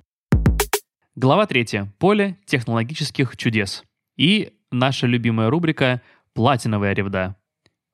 Глава 1.15 1.47
третья. 1.47 1.91
Поле 1.97 2.37
технологических 2.45 3.35
чудес. 3.35 3.83
И 4.15 4.53
наша 4.71 5.07
любимая 5.07 5.49
рубрика 5.49 6.01
«Платиновая 6.33 6.93
ревда». 6.93 7.35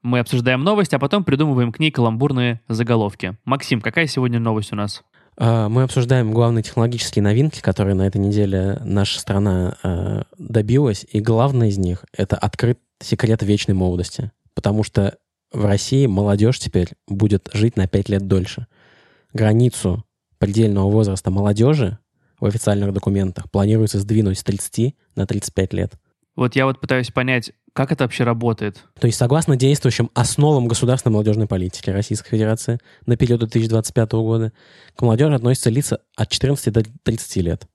Мы 0.02 0.20
обсуждаем 0.20 0.64
новость, 0.64 0.94
а 0.94 1.00
потом 1.00 1.24
придумываем 1.24 1.72
к 1.72 1.80
ней 1.80 1.92
каламбурные 1.92 2.60
заголовки. 2.68 3.38
Максим, 3.46 3.80
какая 3.80 4.08
сегодня 4.08 4.40
новость 4.40 4.74
у 4.74 4.76
нас? 4.76 5.04
А, 5.38 5.70
Мы 5.70 5.84
обсуждаем 5.84 6.34
главные 6.34 6.64
технологические 6.64 7.24
новинки, 7.24 7.62
которые 7.62 7.96
на 7.96 8.06
этой 8.06 8.18
неделе 8.18 8.82
наша 8.84 9.20
страна 9.20 9.78
э, 9.84 10.24
добилась. 10.38 11.06
И 11.12 11.22
главное 11.22 11.70
из 11.70 11.78
них— 11.78 12.04
это 12.18 12.36
открыт 12.36 12.80
секрет 13.02 13.44
вечной 13.44 13.76
молодости. 13.76 14.32
Потому 14.54 14.84
что 14.84 15.18
в 15.52 15.66
России 15.66 16.06
молодежь 16.06 16.60
теперь 16.60 16.90
будет 17.08 17.50
жить 17.54 17.78
на 17.78 17.88
5 17.88 18.10
лет 18.10 18.28
дольше. 18.28 18.68
Границу 19.34 20.04
предельного 20.38 20.90
возраста 20.90 21.30
молодежи 21.30 22.00
в 22.40 22.46
официальных 22.46 22.94
документах 22.94 23.50
планируется 23.52 24.00
сдвинуть 24.00 24.40
с 24.40 24.44
30 24.44 24.96
на 25.16 25.28
35 25.28 25.74
лет. 25.74 25.94
Вот 26.36 26.56
я 26.56 26.66
вот 26.66 26.80
пытаюсь 26.80 27.12
понять, 27.12 27.52
как 27.74 27.92
это 27.92 28.06
вообще 28.06 28.24
работает. 28.24 28.84
То 29.00 29.08
есть, 29.08 29.18
согласно 29.18 29.56
действующим 29.56 30.10
основам 30.14 30.68
государственной 30.68 31.14
молодежной 31.14 31.48
политики 31.48 31.90
Российской 31.90 32.32
Федерации 32.32 32.80
на 33.06 33.18
период 33.18 33.42
2025 33.42 34.12
года, 34.14 34.54
к 34.96 35.02
молодежи 35.02 35.36
относятся 35.36 35.70
лица 35.70 36.00
от 36.16 36.30
14 36.30 36.74
до 36.74 36.84
30 37.04 37.36
лет. 37.38 37.68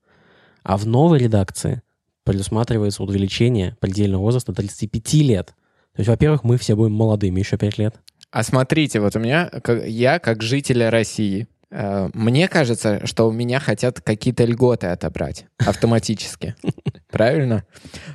А 0.63 0.77
в 0.77 0.87
новой 0.87 1.19
редакции 1.19 1.83
предусматривается 2.27 3.03
увеличение 3.05 3.77
предельного 3.81 4.21
возраста 4.21 4.53
до 4.53 4.59
35 4.59 5.15
лет. 5.23 5.47
То 5.95 6.01
есть, 6.01 6.09
во-первых, 6.09 6.45
мы 6.45 6.59
все 6.59 6.75
будем 6.75 6.93
молодыми 6.93 7.39
еще 7.39 7.57
5 7.57 7.79
лет. 7.79 7.95
А 8.31 8.43
смотрите, 8.43 9.01
вот 9.01 9.17
у 9.17 9.21
меня, 9.21 9.51
я 9.87 10.19
как 10.19 10.43
житель 10.43 10.85
России, 10.89 11.47
э, 11.71 12.11
мне 12.13 12.49
кажется, 12.49 13.07
что 13.07 13.29
у 13.29 13.33
меня 13.33 13.61
хотят 13.61 14.01
какие-то 14.01 14.45
льготы 14.45 14.89
отобрать 14.89 15.47
автоматически. 15.65 16.57
Правильно? 17.11 17.65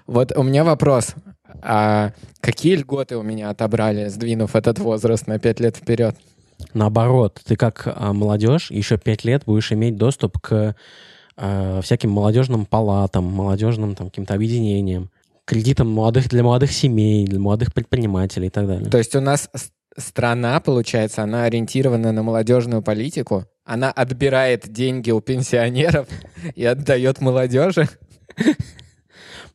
Вот 0.05 0.35
у 0.35 0.43
меня 0.43 0.63
вопрос. 0.63 1.15
А 1.63 2.11
какие 2.41 2.75
льготы 2.75 3.17
у 3.17 3.23
меня 3.23 3.49
отобрали, 3.49 4.09
сдвинув 4.09 4.55
этот 4.55 4.77
возраст 4.79 5.25
на 5.25 5.39
5 5.39 5.59
лет 5.61 5.77
вперед? 5.77 6.17
Наоборот, 6.73 7.39
ты 7.45 7.55
как 7.55 7.83
а, 7.85 8.13
молодежь 8.13 8.71
еще 8.71 8.97
5 8.97 9.23
лет 9.23 9.43
будешь 9.45 9.71
иметь 9.71 9.95
доступ 9.95 10.39
к 10.39 10.75
а, 11.37 11.81
всяким 11.81 12.11
молодежным 12.11 12.65
палатам, 12.65 13.25
молодежным 13.25 13.95
там, 13.95 14.09
каким-то 14.09 14.33
объединениям, 14.33 15.09
кредитам 15.45 15.89
молодых, 15.89 16.29
для 16.29 16.43
молодых 16.43 16.71
семей, 16.71 17.25
для 17.25 17.39
молодых 17.39 17.73
предпринимателей 17.73 18.47
и 18.47 18.49
так 18.49 18.67
далее. 18.67 18.89
То 18.89 18.97
есть 18.97 19.15
у 19.15 19.21
нас 19.21 19.49
страна, 19.97 20.59
получается, 20.59 21.23
она 21.23 21.43
ориентирована 21.43 22.11
на 22.11 22.23
молодежную 22.23 22.81
политику, 22.81 23.45
она 23.65 23.91
отбирает 23.91 24.71
деньги 24.71 25.11
у 25.11 25.21
пенсионеров 25.21 26.07
и 26.55 26.65
отдает 26.65 27.21
молодежи. 27.21 27.87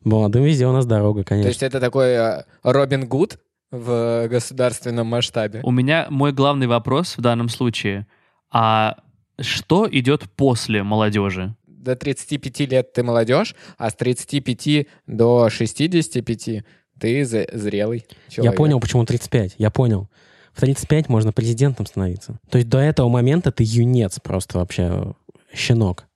Молодым 0.03 0.43
везде 0.43 0.67
у 0.67 0.71
нас 0.71 0.85
дорога, 0.85 1.23
То 1.23 1.29
конечно. 1.29 1.49
есть 1.49 1.63
это 1.63 1.79
такой 1.79 2.07
э, 2.09 2.43
Робин 2.63 3.07
Гуд 3.07 3.39
в 3.71 4.27
государственном 4.29 5.07
масштабе. 5.07 5.61
У 5.63 5.71
меня 5.71 6.07
мой 6.09 6.31
главный 6.31 6.67
вопрос 6.67 7.17
в 7.17 7.21
данном 7.21 7.49
случае. 7.49 8.07
А 8.49 8.97
что 9.39 9.87
идет 9.91 10.23
после 10.35 10.83
молодежи? 10.83 11.55
До 11.87 11.95
35 11.95 12.59
лет 12.69 12.91
ты 12.91 13.01
молодежь, 13.01 13.55
а 13.77 13.89
с 13.89 13.95
35 13.95 14.87
до 15.07 15.49
65 15.49 16.65
ты 16.99 17.23
зрелый 17.23 18.05
Я 18.27 18.33
человек. 18.33 18.57
понял, 18.57 18.79
почему 18.81 19.05
35. 19.05 19.55
Я 19.57 19.71
понял. 19.71 20.09
В 20.51 20.59
35 20.59 21.07
можно 21.07 21.31
президентом 21.31 21.85
становиться. 21.85 22.39
То 22.49 22.57
есть 22.57 22.67
до 22.67 22.79
этого 22.79 23.07
момента 23.07 23.53
ты 23.53 23.63
юнец 23.65 24.19
просто 24.19 24.57
вообще, 24.57 25.13
щенок. 25.53 26.07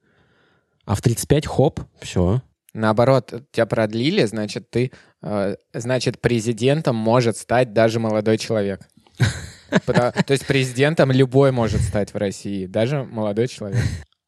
А 0.83 0.95
в 0.95 1.01
35 1.01 1.45
хоп, 1.47 1.79
все. 2.01 2.41
Наоборот, 2.73 3.33
тебя 3.53 3.65
продлили, 3.65 4.25
значит, 4.25 4.69
ты, 4.69 4.91
э, 5.21 5.55
значит, 5.73 6.19
президентом 6.19 6.97
может 6.97 7.38
стать 7.38 7.71
даже 7.71 8.01
молодой 8.01 8.38
человек. 8.38 8.81
То 9.86 10.13
есть 10.27 10.45
президентом 10.45 11.13
любой 11.13 11.53
может 11.53 11.79
стать 11.79 12.13
в 12.13 12.17
России, 12.17 12.65
даже 12.65 13.05
молодой 13.05 13.47
человек. 13.47 13.79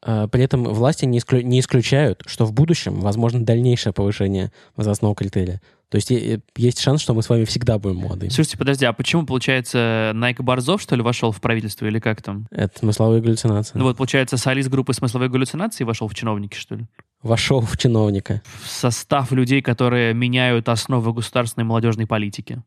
А, 0.05 0.27
При 0.27 0.43
этом 0.43 0.63
власти 0.65 1.05
не, 1.05 1.19
исклю- 1.19 1.41
не 1.43 1.59
исключают, 1.59 2.23
что 2.25 2.45
в 2.45 2.51
будущем 2.53 2.99
возможно 2.99 3.43
дальнейшее 3.45 3.93
повышение 3.93 4.51
возрастного 4.75 5.15
критерия. 5.15 5.61
То 5.89 5.97
есть 5.97 6.09
е- 6.09 6.41
есть 6.57 6.79
шанс, 6.79 7.01
что 7.01 7.13
мы 7.13 7.21
с 7.21 7.29
вами 7.29 7.45
всегда 7.45 7.77
будем 7.77 7.97
молодыми. 7.97 8.29
Слушайте, 8.29 8.57
подожди, 8.57 8.83
а 8.85 8.93
почему, 8.93 9.25
получается, 9.25 10.11
Найк 10.15 10.41
Борзов, 10.41 10.81
что 10.81 10.95
ли, 10.95 11.03
вошел 11.03 11.31
в 11.31 11.39
правительство 11.39 11.85
или 11.85 11.99
как 11.99 12.21
там? 12.21 12.47
Это 12.51 12.79
смысловые 12.79 13.21
галлюцинации. 13.21 13.77
Ну 13.77 13.83
вот, 13.83 13.95
получается, 13.97 14.37
солист 14.37 14.69
группы 14.69 14.93
смысловой 14.93 15.29
галлюцинации 15.29 15.83
вошел 15.83 16.07
в 16.07 16.15
чиновники, 16.15 16.55
что 16.55 16.75
ли? 16.75 16.87
Вошел 17.21 17.61
в 17.61 17.77
чиновника. 17.77 18.41
В 18.63 18.67
состав 18.69 19.31
людей, 19.31 19.61
которые 19.61 20.13
меняют 20.15 20.67
основы 20.67 21.13
государственной 21.13 21.63
молодежной 21.65 22.07
политики. 22.07 22.61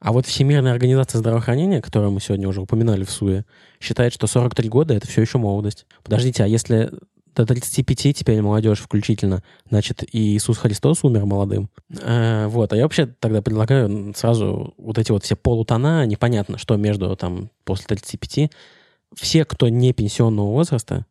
А 0.00 0.12
вот 0.12 0.26
Всемирная 0.26 0.72
организация 0.72 1.18
здравоохранения, 1.18 1.82
которую 1.82 2.12
мы 2.12 2.20
сегодня 2.20 2.48
уже 2.48 2.60
упоминали 2.60 3.04
в 3.04 3.10
СУЕ, 3.10 3.44
считает, 3.80 4.12
что 4.12 4.26
43 4.26 4.68
года— 4.68 4.94
это 4.94 5.08
все 5.08 5.22
еще 5.22 5.38
молодость. 5.38 5.86
Подождите, 6.04 6.44
а 6.44 6.46
если 6.46 6.90
до 7.34 7.46
35 7.46 8.16
теперь 8.16 8.42
молодежь 8.42 8.80
включительно, 8.80 9.42
значит, 9.68 10.02
и 10.12 10.36
Иисус 10.36 10.58
Христос 10.58 11.04
умер 11.04 11.24
молодым? 11.24 11.70
Э, 12.00 12.46
вот, 12.48 12.72
а 12.72 12.76
я 12.76 12.82
вообще 12.82 13.06
тогда 13.06 13.42
предлагаю 13.42 14.12
сразу 14.16 14.74
вот 14.76 14.98
эти 14.98 15.12
вот 15.12 15.24
все 15.24 15.36
полутона, 15.36 16.04
непонятно, 16.06 16.58
что 16.58 16.76
между 16.76 17.14
там 17.16 17.50
после 17.64 17.86
35. 17.86 18.50
Все, 19.14 19.44
кто 19.44 19.68
не 19.68 19.92
пенсионного 19.92 20.50
возраста, 20.50 21.06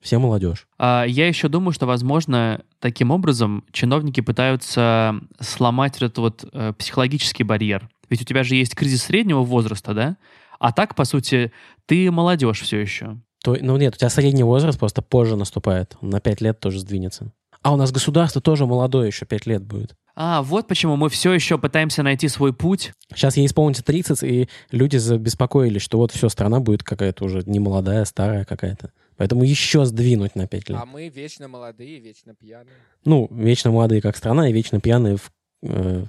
все 0.00 0.18
молодежь. 0.18 0.68
А 0.78 1.04
я 1.04 1.26
еще 1.26 1.48
думаю, 1.48 1.72
что, 1.72 1.86
возможно, 1.86 2.62
таким 2.78 3.10
образом 3.10 3.64
чиновники 3.72 4.20
пытаются 4.20 5.14
сломать 5.40 5.96
этот 5.96 6.18
вот 6.18 6.44
э, 6.52 6.72
психологический 6.78 7.42
барьер. 7.42 7.88
Ведь 8.10 8.22
у 8.22 8.24
тебя 8.24 8.42
же 8.42 8.54
есть 8.54 8.74
кризис 8.74 9.04
среднего 9.04 9.42
возраста, 9.42 9.94
да? 9.94 10.16
А 10.58 10.72
так, 10.72 10.94
по 10.94 11.04
сути, 11.04 11.52
ты 11.86 12.10
молодежь 12.10 12.62
все 12.62 12.78
еще. 12.78 13.18
То, 13.42 13.56
ну 13.60 13.76
нет, 13.76 13.94
у 13.94 13.98
тебя 13.98 14.08
средний 14.08 14.42
возраст 14.42 14.78
просто 14.78 15.02
позже 15.02 15.36
наступает. 15.36 15.96
Он 16.00 16.10
на 16.10 16.20
5 16.20 16.40
лет 16.40 16.60
тоже 16.60 16.80
сдвинется. 16.80 17.32
А 17.62 17.72
у 17.72 17.76
нас 17.76 17.92
государство 17.92 18.40
тоже 18.40 18.66
молодое, 18.66 19.08
еще 19.08 19.26
5 19.26 19.46
лет 19.46 19.62
будет. 19.62 19.94
А, 20.16 20.42
вот 20.42 20.68
почему 20.68 20.96
мы 20.96 21.08
все 21.08 21.32
еще 21.32 21.58
пытаемся 21.58 22.02
найти 22.02 22.28
свой 22.28 22.52
путь. 22.52 22.92
Сейчас 23.14 23.36
ей 23.36 23.46
исполнится 23.46 23.82
30, 23.82 24.22
и 24.22 24.48
люди 24.70 24.96
забеспокоились, 24.96 25.82
что 25.82 25.98
вот 25.98 26.12
все, 26.12 26.28
страна 26.28 26.60
будет 26.60 26.82
какая-то 26.84 27.24
уже 27.24 27.42
не 27.46 27.58
молодая, 27.58 28.04
старая 28.04 28.44
какая-то. 28.44 28.92
Поэтому 29.16 29.44
еще 29.44 29.84
сдвинуть 29.84 30.36
на 30.36 30.46
5 30.46 30.68
лет. 30.68 30.78
А 30.80 30.86
мы 30.86 31.08
вечно 31.08 31.48
молодые, 31.48 32.00
вечно 32.00 32.34
пьяные. 32.34 32.74
Ну, 33.04 33.28
вечно 33.30 33.70
молодые 33.70 34.00
как 34.00 34.16
страна 34.16 34.48
и 34.48 34.52
вечно 34.52 34.80
пьяные 34.80 35.16
в, 35.16 35.30
э, 35.62 36.04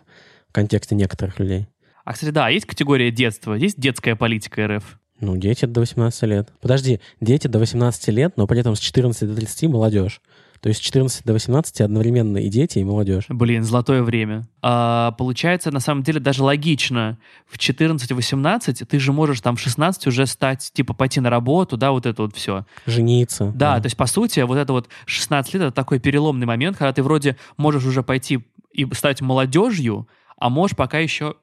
в 0.47 0.53
контексте 0.53 0.95
некоторых 0.95 1.39
людей. 1.39 1.67
А, 2.05 2.13
кстати, 2.13 2.29
да, 2.29 2.49
есть 2.49 2.67
категория 2.67 3.11
детства, 3.11 3.55
есть 3.55 3.79
детская 3.79 4.15
политика 4.15 4.67
РФ. 4.67 4.99
Ну, 5.19 5.37
дети 5.37 5.65
до 5.65 5.79
18 5.79 6.23
лет. 6.23 6.53
Подожди, 6.61 7.01
дети 7.19 7.47
до 7.47 7.57
18 7.57 8.09
лет, 8.09 8.37
но 8.37 8.47
при 8.47 8.59
этом 8.59 8.75
с 8.75 8.79
14 8.79 9.27
до 9.27 9.35
30 9.35 9.69
молодежь. 9.69 10.21
То 10.59 10.69
есть 10.69 10.81
с 10.81 10.83
14 10.83 11.25
до 11.25 11.33
18 11.33 11.81
одновременно 11.81 12.37
и 12.37 12.49
дети, 12.49 12.79
и 12.79 12.83
молодежь. 12.83 13.25
Блин, 13.29 13.63
золотое 13.63 14.03
время. 14.03 14.47
А, 14.61 15.13
получается, 15.13 15.71
на 15.71 15.79
самом 15.79 16.03
деле, 16.03 16.19
даже 16.19 16.43
логично. 16.43 17.17
В 17.47 17.57
14-18 17.57 18.85
ты 18.85 18.99
же 18.99 19.11
можешь 19.11 19.41
там 19.41 19.55
в 19.55 19.59
16 19.59 20.07
уже 20.07 20.25
стать, 20.27 20.71
типа, 20.73 20.93
пойти 20.93 21.19
на 21.19 21.29
работу, 21.29 21.75
да, 21.75 21.91
вот 21.91 22.05
это 22.05 22.21
вот 22.23 22.35
все. 22.35 22.65
Жениться. 22.85 23.51
Да, 23.55 23.79
то 23.79 23.85
есть, 23.85 23.97
по 23.97 24.05
сути, 24.05 24.41
вот 24.41 24.57
это 24.57 24.73
вот 24.73 24.89
16 25.05 25.53
лет— 25.55 25.63
это 25.63 25.71
такой 25.71 25.99
переломный 25.99 26.45
момент, 26.45 26.77
когда 26.77 26.93
ты 26.93 27.01
вроде 27.01 27.37
можешь 27.57 27.85
уже 27.85 28.03
пойти 28.03 28.45
и 28.71 28.85
стать 28.93 29.21
молодежью, 29.21 30.07
а 30.37 30.49
можешь 30.49 30.75
пока 30.75 30.99
еще 30.99 31.35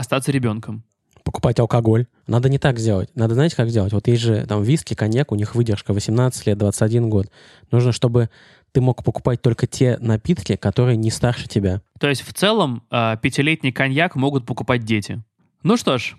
остаться 0.00 0.32
ребенком. 0.32 0.82
покупать 1.22 1.60
алкоголь. 1.60 2.06
Надо 2.26 2.48
не 2.48 2.58
так 2.58 2.78
сделать. 2.78 3.10
Надо, 3.14 3.34
знаете, 3.34 3.54
как 3.54 3.68
сделать? 3.68 3.92
Вот 3.92 4.08
есть 4.08 4.22
же 4.22 4.46
там 4.46 4.62
виски, 4.62 4.94
коньяк, 4.94 5.30
у 5.32 5.36
них 5.36 5.54
выдержка 5.54 5.92
18 5.92 6.46
лет, 6.46 6.58
21 6.58 7.08
год. 7.10 7.30
Нужно, 7.70 7.92
чтобы 7.92 8.30
ты 8.72 8.80
мог 8.80 9.04
покупать 9.04 9.42
только 9.42 9.66
те 9.66 9.98
напитки, 10.00 10.56
которые 10.56 10.96
не 10.96 11.10
старше 11.10 11.46
тебя. 11.46 11.82
То 12.00 12.08
есть, 12.08 12.22
в 12.22 12.32
целом, 12.32 12.82
а, 12.90 13.16
пятилетний 13.16 13.70
коньяк 13.72 14.16
могут 14.16 14.46
покупать 14.46 14.84
дети. 14.84 15.22
Ну 15.62 15.76
что 15.76 15.98
ж, 15.98 16.16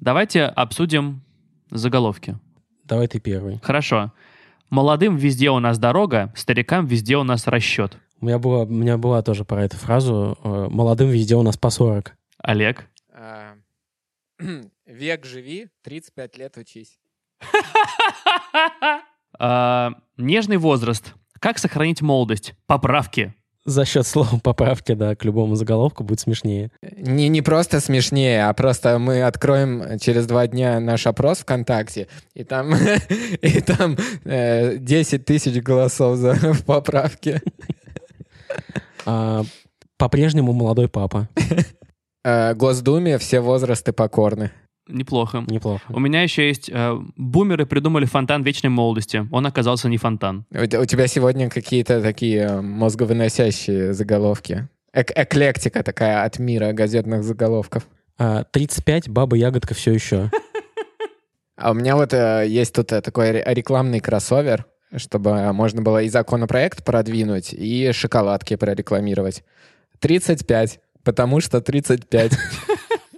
давайте 0.00 0.44
обсудим 0.44 1.22
заголовки. 1.70 2.38
Давай 2.84 3.08
ты 3.08 3.18
первый. 3.20 3.58
Хорошо. 3.62 4.12
Молодым 4.70 5.16
везде 5.16 5.50
у 5.50 5.58
нас 5.58 5.78
дорога, 5.78 6.32
старикам 6.36 6.86
везде 6.86 7.16
у 7.16 7.24
нас 7.24 7.46
расчет. 7.48 7.96
У 8.20 8.26
меня 8.26 8.38
была, 8.38 8.62
у 8.62 8.66
меня 8.66 8.96
была 8.98 9.22
тоже 9.22 9.44
про 9.44 9.64
эту 9.64 9.76
фразу. 9.76 10.38
э, 10.44 10.68
Молодым 10.70 11.08
везде 11.08 11.34
у 11.36 11.42
нас 11.42 11.56
по 11.56 11.70
40. 11.70 12.14
Олег? 12.38 12.86
Век 14.86 15.24
живи, 15.24 15.68
35 15.82 16.38
лет 16.38 16.56
учись. 16.56 16.98
А, 19.36 19.90
Нежный 20.16 20.58
возраст. 20.58 21.12
Как 21.40 21.58
сохранить 21.58 22.00
молодость? 22.02 22.54
Поправки. 22.66 23.34
За 23.64 23.84
счет 23.84 24.06
слова 24.06 24.38
поправки, 24.42 24.92
да, 24.92 25.16
к 25.16 25.24
любому 25.24 25.54
заголовку 25.56 26.04
будет 26.04 26.20
смешнее. 26.20 26.70
Не, 26.82 27.28
не 27.28 27.42
просто 27.42 27.80
смешнее, 27.80 28.44
а 28.46 28.52
просто 28.52 28.98
мы 28.98 29.22
откроем 29.22 29.98
через 29.98 30.26
два 30.26 30.46
дня 30.46 30.78
наш 30.80 31.06
опрос 31.06 31.38
ВКонтакте, 31.38 32.08
и 32.34 32.44
там, 32.44 32.74
и 33.42 33.60
там 33.60 33.96
э, 34.24 34.76
10 34.76 35.24
тысяч 35.24 35.62
голосов 35.62 36.16
за 36.18 36.34
в 36.52 36.64
поправке. 36.64 37.40
А, 39.06 39.42
по-прежнему 39.96 40.52
молодой 40.52 40.88
папа. 40.88 41.28
Э, 42.24 42.54
Госдуме 42.54 43.18
все 43.18 43.40
возрасты 43.40 43.92
покорны. 43.92 44.50
Неплохо. 44.86 45.44
Неплохо. 45.46 45.82
У 45.88 45.98
меня 46.00 46.22
еще 46.22 46.46
есть... 46.48 46.68
э, 46.72 46.98
бумеры 47.16 47.64
придумали 47.66 48.04
фонтан 48.04 48.42
вечной 48.42 48.70
молодости. 48.70 49.26
Он 49.32 49.46
оказался 49.46 49.88
не 49.88 49.96
фонтан. 49.98 50.44
У, 50.50 50.58
у 50.62 50.84
тебя 50.84 51.06
сегодня 51.06 51.48
какие-то 51.48 52.02
такие 52.02 52.40
э, 52.42 52.60
мозговыносящие 52.60 53.94
заголовки. 53.94 54.68
Эк- 54.94 55.12
эклектика 55.14 55.82
такая 55.82 56.24
от 56.24 56.38
мира 56.38 56.72
газетных 56.72 57.24
заголовков. 57.24 57.86
А, 58.18 58.44
35, 58.44 59.08
баба 59.08 59.36
ягодка 59.36 59.74
все 59.74 59.92
еще. 59.92 60.30
А 61.56 61.70
у 61.70 61.74
меня 61.74 61.96
вот 61.96 62.12
э, 62.12 62.44
есть 62.48 62.74
тут 62.74 62.92
э, 62.92 63.00
такой 63.00 63.30
ре- 63.30 63.44
рекламный 63.46 64.00
кроссовер, 64.00 64.66
чтобы 64.96 65.52
можно 65.52 65.82
было 65.82 66.02
и 66.02 66.08
законопроект 66.08 66.84
продвинуть, 66.84 67.52
и 67.54 67.90
шоколадки 67.92 68.56
прорекламировать. 68.56 69.44
35, 70.00 70.80
потому 71.04 71.40
что 71.40 71.60
35. 71.60 72.32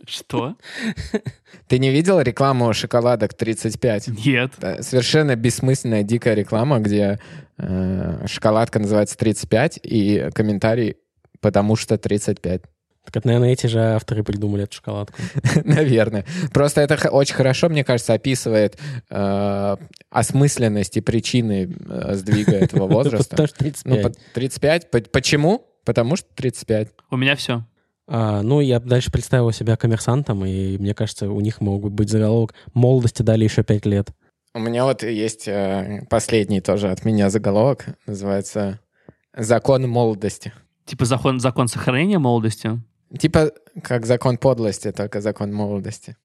Что? 0.06 0.54
Ты 1.68 1.78
не 1.78 1.90
видел 1.90 2.20
рекламу 2.20 2.72
шоколадок 2.72 3.34
35? 3.34 4.08
Нет. 4.24 4.52
Это 4.58 4.82
совершенно 4.82 5.34
бессмысленная 5.34 6.04
дикая 6.04 6.34
реклама, 6.34 6.78
где 6.78 7.18
э, 7.58 8.26
шоколадка 8.26 8.78
называется 8.78 9.16
35, 9.18 9.80
и 9.82 10.28
комментарий 10.32 10.96
«потому 11.40 11.74
что 11.74 11.96
35». 11.96 12.62
Так 13.06 13.16
это, 13.18 13.26
наверное, 13.28 13.52
эти 13.52 13.68
же 13.68 13.80
авторы 13.80 14.24
придумали 14.24 14.64
эту 14.64 14.74
шоколадку. 14.76 15.14
Наверное. 15.64 16.24
Просто 16.52 16.80
это 16.80 17.08
очень 17.10 17.36
хорошо, 17.36 17.68
мне 17.68 17.84
кажется, 17.84 18.14
описывает 18.14 18.78
э, 19.10 19.76
осмысленность 20.10 20.96
и 20.96 21.00
причины 21.00 21.72
э, 21.88 22.14
сдвига 22.14 22.56
этого 22.56 22.88
возраста. 22.92 23.30
Потому 23.30 23.46
что 23.46 23.58
35. 23.58 23.84
Ну, 23.84 24.02
по 24.02 24.16
35. 24.34 24.90
По- 24.90 25.00
Почему? 25.02 25.64
Потому 25.84 26.16
что 26.16 26.26
35. 26.34 26.88
У 27.12 27.16
меня 27.16 27.36
все. 27.36 27.64
А, 28.08 28.42
ну, 28.42 28.60
я 28.60 28.78
дальше 28.78 29.10
представил 29.10 29.50
себя 29.52 29.76
коммерсантом, 29.76 30.44
и 30.44 30.78
мне 30.78 30.94
кажется, 30.94 31.28
у 31.28 31.40
них 31.40 31.60
могут 31.60 31.92
быть 31.92 32.08
заголовок 32.08 32.54
«Молодости 32.72 33.22
дали 33.22 33.44
еще 33.44 33.64
пять 33.64 33.84
лет». 33.84 34.10
У 34.54 34.58
меня 34.58 34.84
вот 34.84 35.02
есть 35.02 35.48
э, 35.48 36.06
последний 36.08 36.60
тоже 36.60 36.90
от 36.90 37.04
меня 37.04 37.28
заголовок. 37.30 37.86
Называется 38.06 38.80
«Закон 39.36 39.88
молодости». 39.88 40.52
Типа 40.86 41.04
закон, 41.04 41.40
закон 41.40 41.68
сохранения 41.68 42.18
молодости. 42.18 42.80
Типа 43.18 43.52
как 43.82 44.06
закон 44.06 44.38
подлости, 44.38 44.92
только 44.92 45.20
закон 45.20 45.52
молодости. 45.52 46.16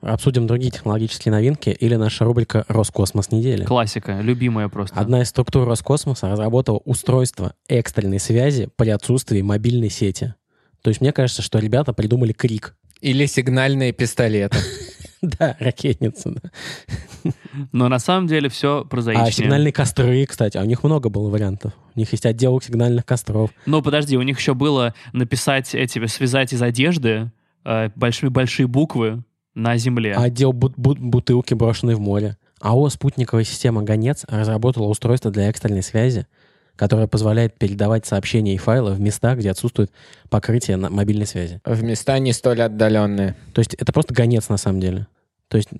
Обсудим 0.00 0.46
другие 0.46 0.70
технологические 0.70 1.32
новинки 1.32 1.70
или 1.70 1.96
наша 1.96 2.24
рубрика 2.24 2.64
«Роскосмос 2.68 3.30
недели». 3.30 3.64
Классика. 3.64 4.20
Любимая 4.20 4.68
просто. 4.68 4.98
Одна 4.98 5.22
из 5.22 5.28
структур 5.28 5.66
Роскосмоса 5.66 6.28
разработала 6.28 6.80
устройство 6.84 7.54
экстренной 7.68 8.20
связи 8.20 8.68
при 8.76 8.90
отсутствии 8.90 9.42
мобильной 9.42 9.90
сети. 9.90 10.34
То 10.82 10.88
есть 10.90 11.00
мне 11.00 11.12
кажется, 11.12 11.42
что 11.42 11.58
ребята 11.58 11.92
придумали 11.92 12.32
крик. 12.32 12.76
Или 13.00 13.26
сигнальные 13.26 13.92
пистолеты. 13.92 14.56
Да, 15.20 15.56
ракетница. 15.58 16.30
да. 16.30 17.32
Но 17.72 17.88
на 17.88 17.98
самом 17.98 18.28
деле 18.28 18.48
все 18.48 18.84
прозаичнее. 18.84 19.26
А 19.26 19.32
сигнальные 19.32 19.72
костры, 19.72 20.24
кстати, 20.26 20.56
а 20.56 20.62
у 20.62 20.64
них 20.64 20.84
много 20.84 21.08
было 21.08 21.28
вариантов. 21.28 21.72
У 21.96 21.98
них 21.98 22.12
есть 22.12 22.24
отдел 22.24 22.60
сигнальных 22.60 23.04
костров. 23.04 23.50
Ну, 23.66 23.82
подожди, 23.82 24.16
у 24.16 24.22
них 24.22 24.38
еще 24.38 24.54
было 24.54 24.94
написать 25.12 25.74
эти, 25.74 26.06
связать 26.06 26.52
из 26.52 26.62
одежды 26.62 27.32
э, 27.64 27.90
большие 27.96 28.30
большие 28.30 28.68
буквы 28.68 29.24
на 29.56 29.76
земле. 29.76 30.14
А 30.14 30.22
отдел 30.22 30.52
бут- 30.52 30.76
бут- 30.76 31.00
бутылки, 31.00 31.52
брошенной 31.54 31.96
в 31.96 32.00
море. 32.00 32.36
АО 32.60 32.88
«Спутниковая 32.88 33.42
система 33.44 33.82
«Гонец» 33.82 34.24
разработала 34.28 34.86
устройство 34.86 35.30
для 35.32 35.48
экстренной 35.48 35.82
связи, 35.82 36.26
которое 36.78 37.08
позволяет 37.08 37.58
передавать 37.58 38.06
сообщения 38.06 38.54
и 38.54 38.56
файлы 38.56 38.92
в 38.92 39.00
места, 39.00 39.34
где 39.34 39.50
отсутствует 39.50 39.90
покрытие 40.30 40.76
на 40.76 40.88
мобильной 40.88 41.26
связи. 41.26 41.60
В 41.64 41.82
места 41.82 42.18
не 42.20 42.32
столь 42.32 42.62
отдаленные. 42.62 43.34
То 43.52 43.58
есть 43.58 43.74
это 43.74 43.92
просто 43.92 44.14
гонец 44.14 44.48
на 44.48 44.56
самом 44.56 44.80
деле. 44.80 45.08
То 45.48 45.56
есть 45.56 45.70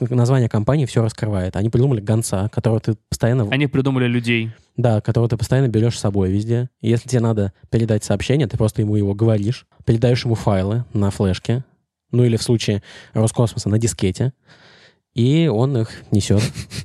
название 0.00 0.48
компании 0.48 0.86
все 0.86 1.02
раскрывает. 1.02 1.54
Они 1.54 1.68
придумали 1.68 2.00
гонца, 2.00 2.48
которого 2.48 2.80
ты 2.80 2.96
постоянно... 3.10 3.48
Они 3.50 3.66
придумали 3.66 4.06
людей. 4.06 4.50
Да, 4.76 5.02
которого 5.02 5.28
ты 5.28 5.36
постоянно 5.36 5.68
берешь 5.68 5.98
с 5.98 6.00
собой 6.00 6.30
везде. 6.30 6.70
И 6.80 6.88
если 6.88 7.08
тебе 7.08 7.20
надо 7.20 7.52
передать 7.68 8.02
сообщение, 8.02 8.46
ты 8.46 8.56
просто 8.56 8.80
ему 8.80 8.96
его 8.96 9.14
говоришь, 9.14 9.66
передаешь 9.84 10.24
ему 10.24 10.34
файлы 10.34 10.84
на 10.94 11.10
флешке, 11.10 11.64
ну 12.10 12.24
или 12.24 12.36
в 12.36 12.42
случае 12.42 12.82
Роскосмоса 13.12 13.68
на 13.68 13.78
дискете, 13.78 14.32
и 15.18 15.48
он 15.48 15.76
их 15.76 15.90
несет 16.12 16.40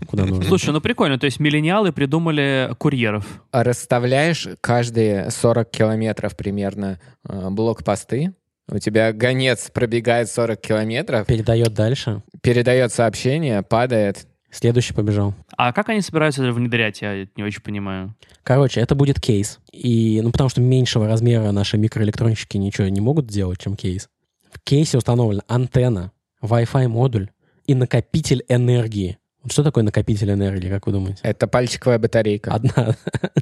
куда 0.07 0.25
нужно. 0.25 0.45
Слушай, 0.45 0.71
ну 0.71 0.81
прикольно. 0.81 1.19
То 1.19 1.25
есть 1.25 1.39
миллениалы 1.39 1.91
придумали 1.91 2.71
курьеров. 2.79 3.25
А 3.51 3.63
Расставляешь 3.63 4.47
каждые 4.59 5.29
40 5.29 5.69
километров 5.69 6.35
примерно 6.35 6.99
э, 7.29 7.49
блокпосты. 7.51 8.33
У 8.67 8.79
тебя 8.79 9.13
гонец 9.13 9.69
пробегает 9.69 10.29
40 10.31 10.59
километров, 10.59 11.27
Передает 11.27 11.73
дальше. 11.75 12.23
передает 12.41 12.91
сообщение, 12.91 13.61
падает. 13.61 14.25
Следующий 14.49 14.93
побежал. 14.95 15.35
А 15.55 15.71
как 15.71 15.89
они 15.89 16.01
собираются 16.01 16.43
это 16.43 16.53
внедрять, 16.53 17.01
я 17.01 17.13
это 17.13 17.31
не 17.35 17.43
очень 17.43 17.61
понимаю. 17.61 18.15
Короче, 18.41 18.81
это 18.81 18.95
будет 18.95 19.19
кейс. 19.21 19.59
И, 19.71 20.19
ну, 20.23 20.31
потому 20.31 20.49
что 20.49 20.59
меньшего 20.59 21.07
размера 21.07 21.51
наши 21.51 21.77
микроэлектронщики 21.77 22.57
ничего 22.57 22.87
не 22.87 23.01
могут 23.01 23.29
сделать, 23.29 23.59
чем 23.59 23.75
кейс. 23.75 24.09
В 24.51 24.59
кейсе 24.63 24.97
установлена 24.97 25.43
антенна, 25.47 26.11
Wi-Fi 26.41 26.87
модуль 26.87 27.29
и 27.65 27.75
накопитель 27.75 28.43
энергии. 28.47 29.17
Вот 29.43 29.51
что 29.51 29.63
такое 29.63 29.83
накопитель 29.83 30.31
энергии, 30.31 30.69
как 30.69 30.87
вы 30.87 30.93
думаете? 30.93 31.19
Это 31.23 31.47
пальчиковая 31.47 31.99
батарейка. 31.99 32.51
Одна. 32.53 32.95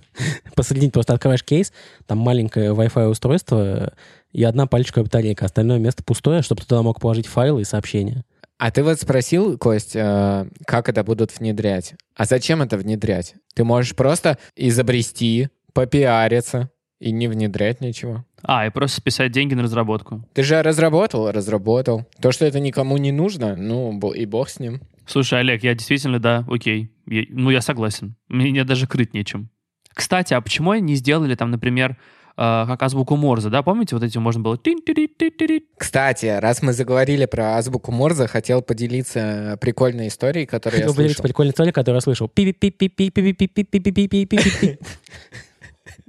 Посредине 0.55 0.91
просто 0.91 1.13
открываешь 1.13 1.43
кейс, 1.43 1.71
там 2.07 2.17
маленькое 2.17 2.71
Wi-Fi 2.71 3.07
устройство 3.07 3.93
и 4.31 4.43
одна 4.43 4.65
пальчиковая 4.65 5.05
батарейка. 5.05 5.45
Остальное 5.45 5.77
место 5.77 6.03
пустое, 6.03 6.41
чтобы 6.41 6.61
ты 6.61 6.67
туда 6.67 6.81
мог 6.81 6.99
положить 6.99 7.27
файлы 7.27 7.61
и 7.61 7.65
сообщения. 7.65 8.23
А 8.57 8.71
ты 8.71 8.83
вот 8.83 8.99
спросил, 8.99 9.57
Кость, 9.57 9.95
э, 9.95 10.45
как 10.65 10.87
это 10.87 11.03
будут 11.03 11.37
внедрять? 11.37 11.95
А 12.15 12.25
зачем 12.25 12.61
это 12.61 12.77
внедрять? 12.77 13.35
Ты 13.55 13.63
можешь 13.63 13.95
просто 13.95 14.37
изобрести, 14.55 15.49
попиариться 15.73 16.69
и 16.99 17.11
не 17.11 17.27
внедрять 17.27 17.81
ничего. 17.81 18.23
А, 18.43 18.65
и 18.65 18.69
просто 18.69 18.97
списать 18.97 19.31
деньги 19.31 19.53
на 19.53 19.63
разработку. 19.63 20.27
Ты 20.33 20.43
же 20.43 20.61
разработал, 20.61 21.31
разработал. 21.31 22.05
То, 22.21 22.31
что 22.31 22.45
это 22.45 22.59
никому 22.59 22.97
не 22.97 23.11
нужно, 23.11 23.55
ну, 23.55 24.11
и 24.11 24.25
бог 24.25 24.49
с 24.49 24.59
ним. 24.59 24.81
Слушай, 25.05 25.39
Олег, 25.41 25.63
я 25.63 25.73
действительно, 25.73 26.19
да, 26.19 26.45
окей. 26.49 26.91
Я- 27.07 27.25
ну, 27.29 27.49
я 27.49 27.61
согласен. 27.61 28.15
Мне 28.29 28.63
даже 28.63 28.87
крыть 28.87 29.13
нечем. 29.13 29.49
Кстати, 29.93 30.33
а 30.33 30.41
почему 30.41 30.71
они 30.71 30.81
не 30.81 30.95
сделали 30.95 31.35
там, 31.35 31.51
например, 31.51 31.97
э, 32.37 32.63
как 32.65 32.81
азбуку 32.81 33.17
Морзе, 33.17 33.49
да? 33.49 33.61
Помните, 33.61 33.95
вот 33.95 34.03
этим 34.03 34.21
можно 34.21 34.41
было... 34.41 34.57
Кстати, 35.77 36.27
раз 36.27 36.61
мы 36.61 36.71
заговорили 36.71 37.25
про 37.25 37.57
азбуку 37.57 37.91
Морзе, 37.91 38.27
хотел 38.27 38.61
поделиться 38.61 39.57
прикольной 39.59 40.07
историей, 40.07 40.45
которую 40.45 40.79
я 40.79 40.87
слышал. 40.89 41.23
прикольной 41.23 41.51
историей, 41.51 41.73
которую 41.73 41.97
я 41.97 42.01
слышал. 42.01 42.29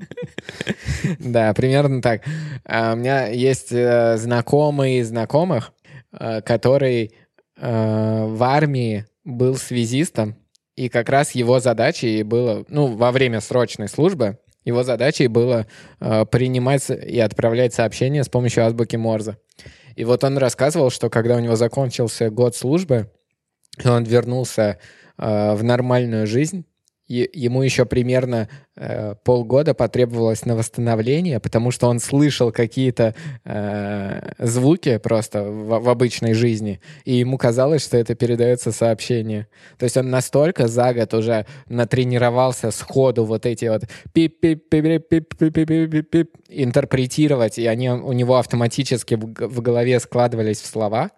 Да, 1.19 1.53
примерно 1.55 2.01
так. 2.01 2.23
А, 2.65 2.93
у 2.93 2.97
меня 2.97 3.29
есть 3.29 3.73
э, 3.73 4.17
знакомый 4.17 4.99
из 4.99 5.09
знакомых, 5.09 5.73
э, 6.13 6.41
который 6.43 7.13
э, 7.57 8.25
в 8.27 8.43
армии 8.43 9.07
был 9.25 9.57
связистом, 9.57 10.37
и 10.77 10.89
как 10.89 11.09
раз 11.09 11.33
его 11.33 11.61
задачей 11.61 12.23
было, 12.23 12.65
ну, 12.69 12.87
во 12.87 13.13
время 13.13 13.41
срочной 13.41 13.89
службы, 13.89 14.39
его 14.65 14.85
задачей 14.85 15.27
было 15.27 15.67
принимать 15.99 16.89
и 16.89 17.19
отправлять 17.19 17.75
сообщения 17.75 18.23
с 18.23 18.29
помощью 18.29 18.65
азбуки 18.65 18.95
Морзе. 18.95 19.37
И 19.97 20.05
вот 20.05 20.25
он 20.25 20.39
рассказывал, 20.39 20.91
что 20.91 21.11
когда 21.11 21.37
у 21.37 21.41
него 21.41 21.57
закончился 21.57 22.31
год 22.31 22.57
службы, 22.57 23.11
он 23.85 24.05
вернулся 24.05 24.79
э, 25.19 25.55
в 25.55 25.63
нормальную 25.65 26.27
жизнь, 26.27 26.65
ему 27.13 27.63
еще 27.63 27.85
примерно 27.85 28.49
э, 28.77 29.15
полгода 29.25 29.75
потребовалось 29.75 30.45
на 30.45 30.57
восстановление, 30.57 31.39
потому 31.41 31.71
что 31.71 31.89
он 31.89 32.01
слышал 32.01 32.53
какие-то 32.53 33.15
э, 33.45 34.33
звуки 34.39 34.99
просто 34.99 35.45
в, 35.45 35.81
в 35.81 35.89
обычной 35.89 36.35
жизни, 36.35 36.81
и 37.05 37.15
ему 37.15 37.39
казалось, 37.39 37.83
что 37.83 37.97
это 37.97 38.15
передается 38.15 38.71
сообщение. 38.73 39.47
То 39.79 39.85
есть 39.85 39.97
он 39.97 40.11
настолько 40.11 40.69
за 40.69 40.93
год 40.95 41.15
уже 41.15 41.47
натренировался 41.69 42.71
сходу 42.71 43.25
вот 43.25 43.47
эти 43.47 43.65
вот 43.67 43.85
пип-пип-пип-пип-пип-пип-пип 44.13 46.29
интерпретировать, 46.49 47.59
и 47.59 47.67
они 47.67 47.91
у 47.91 48.13
него 48.13 48.37
автоматически 48.37 49.15
в, 49.15 49.27
в 49.27 49.61
голове 49.61 49.99
складывались 50.01 50.61
в 50.61 50.67
слова, 50.67 51.11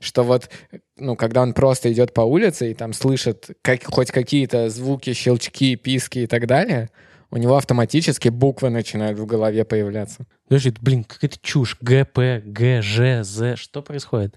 что 0.00 0.22
вот, 0.22 0.50
ну, 0.96 1.16
когда 1.16 1.42
он 1.42 1.54
просто 1.54 1.92
идет 1.92 2.14
по 2.14 2.22
улице 2.22 2.70
и 2.70 2.74
там 2.74 2.92
слышит 2.92 3.50
как, 3.62 3.84
хоть 3.84 4.10
какие-то 4.10 4.68
звуки, 4.70 5.12
щелчки, 5.12 5.76
писки 5.76 6.20
и 6.20 6.26
так 6.26 6.46
далее, 6.46 6.90
у 7.30 7.36
него 7.36 7.56
автоматически 7.56 8.28
буквы 8.28 8.70
начинают 8.70 9.18
в 9.18 9.26
голове 9.26 9.64
появляться. 9.64 10.26
Подожди, 10.48 10.72
блин, 10.80 11.04
какая-то 11.04 11.38
чушь. 11.42 11.76
ГП, 11.80 12.42
ГЖ, 12.44 13.22
З. 13.22 13.56
Что 13.56 13.82
происходит? 13.82 14.36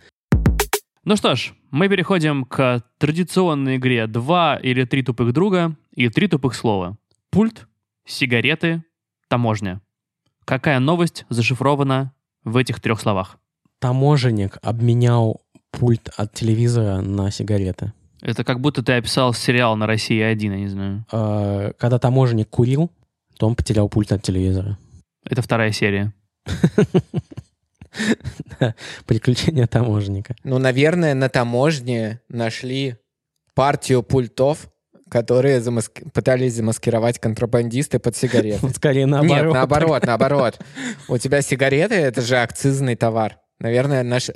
Ну 1.05 1.15
что 1.15 1.35
ж, 1.35 1.53
мы 1.71 1.87
переходим 1.87 2.45
к 2.45 2.83
традиционной 2.97 3.77
игре 3.77 4.05
«Два 4.07 4.59
или 4.61 4.83
три 4.83 5.01
тупых 5.01 5.33
друга» 5.33 5.75
и 5.91 6.09
«Три 6.09 6.27
тупых 6.27 6.53
слова». 6.53 6.97
Пульт, 7.29 7.67
сигареты, 8.05 8.83
таможня. 9.27 9.81
Какая 10.45 10.79
новость 10.79 11.25
зашифрована 11.29 12.13
в 12.43 12.57
этих 12.57 12.81
трех 12.81 12.99
словах? 12.99 13.37
Таможенник 13.79 14.57
обменял 14.61 15.41
пульт 15.71 16.09
от 16.17 16.33
телевизора 16.33 17.01
на 17.01 17.31
сигареты. 17.31 17.93
Это 18.21 18.43
как 18.43 18.59
будто 18.59 18.83
ты 18.83 18.93
описал 18.93 19.33
сериал 19.33 19.77
на 19.77 19.87
России 19.87 20.19
1, 20.21 20.51
я 20.51 20.57
не 20.59 20.67
знаю. 20.67 21.05
Э, 21.11 21.71
Когда 21.77 21.99
таможенник 21.99 22.49
курил, 22.49 22.91
то 23.37 23.47
он 23.47 23.55
потерял 23.55 23.87
пульт 23.87 24.11
от 24.11 24.21
телевизора. 24.21 24.77
Это 25.23 25.41
вторая 25.41 25.71
серия. 25.71 26.13
Приключения 29.05 29.67
таможенника. 29.67 30.35
Ну, 30.43 30.57
наверное, 30.59 31.13
на 31.13 31.29
таможне 31.29 32.19
нашли 32.29 32.97
партию 33.55 34.03
пультов, 34.03 34.69
которые 35.09 35.59
замаск- 35.59 36.11
пытались 36.11 36.53
замаскировать 36.55 37.19
контрабандисты 37.19 37.99
под 37.99 38.15
сигареты. 38.15 38.69
Скорее 38.75 39.05
наоборот. 39.05 39.45
Нет, 39.45 39.53
наоборот, 39.53 40.05
наоборот. 40.05 40.59
У 41.07 41.17
тебя 41.17 41.41
сигареты— 41.41 41.95
это 41.95 42.21
же 42.21 42.37
акцизный 42.37 42.95
товар. 42.95 43.37
Наверное, 43.59 44.03
наш... 44.03 44.29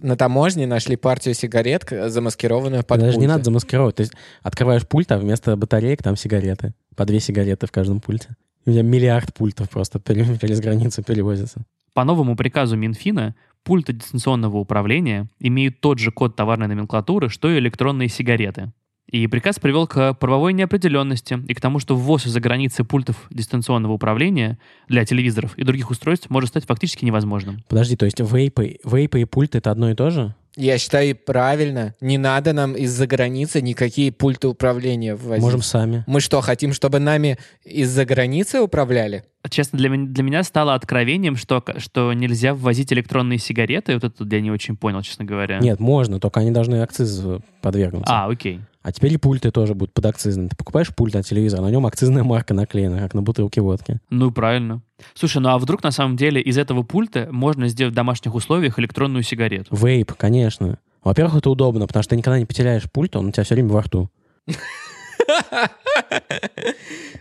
на 0.00 0.16
таможне 0.16 0.66
нашли 0.66 0.96
партию 0.96 1.34
сигарет, 1.34 1.86
замаскированную 1.90 2.84
под 2.84 3.00
Даже 3.00 3.12
не 3.12 3.26
пульты. 3.26 3.28
надо 3.28 3.44
замаскировать. 3.44 3.96
То 3.96 4.02
есть 4.02 4.12
открываешь 4.42 4.86
пульт, 4.86 5.10
а 5.10 5.18
вместо 5.18 5.56
батареек 5.56 6.02
там 6.02 6.16
сигареты. 6.16 6.72
По 6.96 7.04
две 7.04 7.18
сигареты 7.18 7.66
в 7.66 7.72
каждом 7.72 8.00
пульте. 8.00 8.36
У 8.66 8.70
меня 8.70 8.82
миллиард 8.82 9.34
пультов 9.34 9.68
просто 9.70 10.00
через 10.40 10.60
границу 10.60 11.02
перевозятся. 11.02 11.62
По 11.94 12.04
новому 12.04 12.36
приказу 12.36 12.76
Минфина 12.76 13.34
пульты 13.64 13.92
дистанционного 13.92 14.58
управления 14.58 15.28
имеют 15.40 15.80
тот 15.80 15.98
же 15.98 16.12
код 16.12 16.36
товарной 16.36 16.68
номенклатуры, 16.68 17.28
что 17.28 17.50
и 17.50 17.58
электронные 17.58 18.08
сигареты. 18.08 18.72
И 19.10 19.26
приказ 19.26 19.58
привел 19.58 19.88
к 19.88 20.14
правовой 20.14 20.52
неопределенности 20.52 21.38
и 21.48 21.54
к 21.54 21.60
тому, 21.60 21.80
что 21.80 21.96
ввоз 21.96 22.26
из-за 22.26 22.40
границы 22.40 22.84
пультов 22.84 23.26
дистанционного 23.30 23.92
управления 23.92 24.58
для 24.88 25.04
телевизоров 25.04 25.58
и 25.58 25.64
других 25.64 25.90
устройств 25.90 26.30
может 26.30 26.50
стать 26.50 26.64
фактически 26.64 27.04
невозможным. 27.04 27.64
Подожди, 27.68 27.96
то 27.96 28.04
есть 28.04 28.20
вейпы, 28.20 28.78
вейпы 28.84 29.20
и 29.20 29.24
пульты— 29.24 29.58
это 29.58 29.72
одно 29.72 29.90
и 29.90 29.94
то 29.94 30.10
же? 30.10 30.34
Я 30.56 30.78
считаю, 30.78 31.16
правильно. 31.16 31.94
Не 32.00 32.18
надо 32.18 32.52
нам 32.52 32.74
из-за 32.74 33.06
границы 33.06 33.62
никакие 33.62 34.12
пульты 34.12 34.48
управления 34.48 35.14
ввозить. 35.14 35.42
Можем 35.42 35.62
сами. 35.62 36.04
Мы 36.06 36.20
что, 36.20 36.40
хотим, 36.40 36.72
чтобы 36.72 36.98
нами 36.98 37.38
из-за 37.64 38.04
границы 38.04 38.60
управляли? 38.60 39.24
Честно, 39.48 39.78
для, 39.78 39.90
для 39.90 40.22
меня 40.22 40.42
стало 40.42 40.74
откровением, 40.74 41.36
что, 41.36 41.64
что 41.78 42.12
нельзя 42.12 42.52
ввозить 42.52 42.92
электронные 42.92 43.38
сигареты. 43.38 43.94
Вот 43.94 44.04
это 44.04 44.24
я 44.28 44.40
не 44.40 44.50
очень 44.50 44.76
понял, 44.76 45.02
честно 45.02 45.24
говоря. 45.24 45.60
Нет, 45.60 45.80
можно, 45.80 46.20
только 46.20 46.40
они 46.40 46.50
должны 46.50 46.82
акциз 46.82 47.22
подвергнуться. 47.62 48.12
А, 48.12 48.28
окей. 48.28 48.60
А 48.82 48.92
теперь 48.92 49.12
и 49.12 49.16
пульты 49.18 49.50
тоже 49.50 49.74
будут 49.74 49.92
подакцизные. 49.92 50.48
Ты 50.48 50.56
покупаешь 50.56 50.94
пульт 50.94 51.14
от 51.14 51.26
телевизора, 51.26 51.60
на 51.62 51.70
нем 51.70 51.84
акцизная 51.84 52.22
марка 52.24 52.54
наклеена, 52.54 52.98
как 52.98 53.12
на 53.14 53.20
бутылке 53.22 53.60
водки. 53.60 54.00
Ну, 54.08 54.30
правильно. 54.32 54.80
Слушай, 55.14 55.42
ну 55.42 55.50
а 55.50 55.58
вдруг 55.58 55.82
на 55.82 55.90
самом 55.90 56.16
деле 56.16 56.40
из 56.40 56.56
этого 56.56 56.82
пульта 56.82 57.28
можно 57.30 57.68
сделать 57.68 57.92
в 57.92 57.96
домашних 57.96 58.34
условиях 58.34 58.78
электронную 58.78 59.22
сигарету? 59.22 59.74
Вейп, 59.76 60.14
конечно. 60.14 60.78
Во-первых, 61.04 61.36
это 61.36 61.50
удобно, 61.50 61.86
потому 61.86 62.02
что 62.02 62.10
ты 62.10 62.16
никогда 62.16 62.38
не 62.38 62.46
потеряешь 62.46 62.90
пульт, 62.90 63.16
он 63.16 63.26
у 63.28 63.32
тебя 63.32 63.44
все 63.44 63.54
время 63.54 63.68
во 63.70 63.82
рту. 63.82 64.08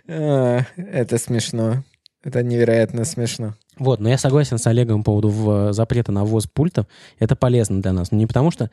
А, 0.07 0.61
Это 0.77 1.17
смешно. 1.17 1.83
Это 2.23 2.43
невероятно 2.43 3.05
смешно. 3.05 3.53
Вот, 3.77 3.99
но 4.01 4.09
я 4.09 4.17
согласен 4.17 4.57
с 4.57 4.67
Олегом 4.67 5.03
по 5.03 5.11
поводу 5.11 5.29
в- 5.29 5.71
запрета 5.73 6.11
на 6.11 6.25
ввоз 6.25 6.47
пультов. 6.47 6.85
Это 7.17 7.35
полезно 7.35 7.81
для 7.81 7.93
нас. 7.93 8.11
Но 8.11 8.17
не 8.17 8.25
потому, 8.27 8.51
что 8.51 8.69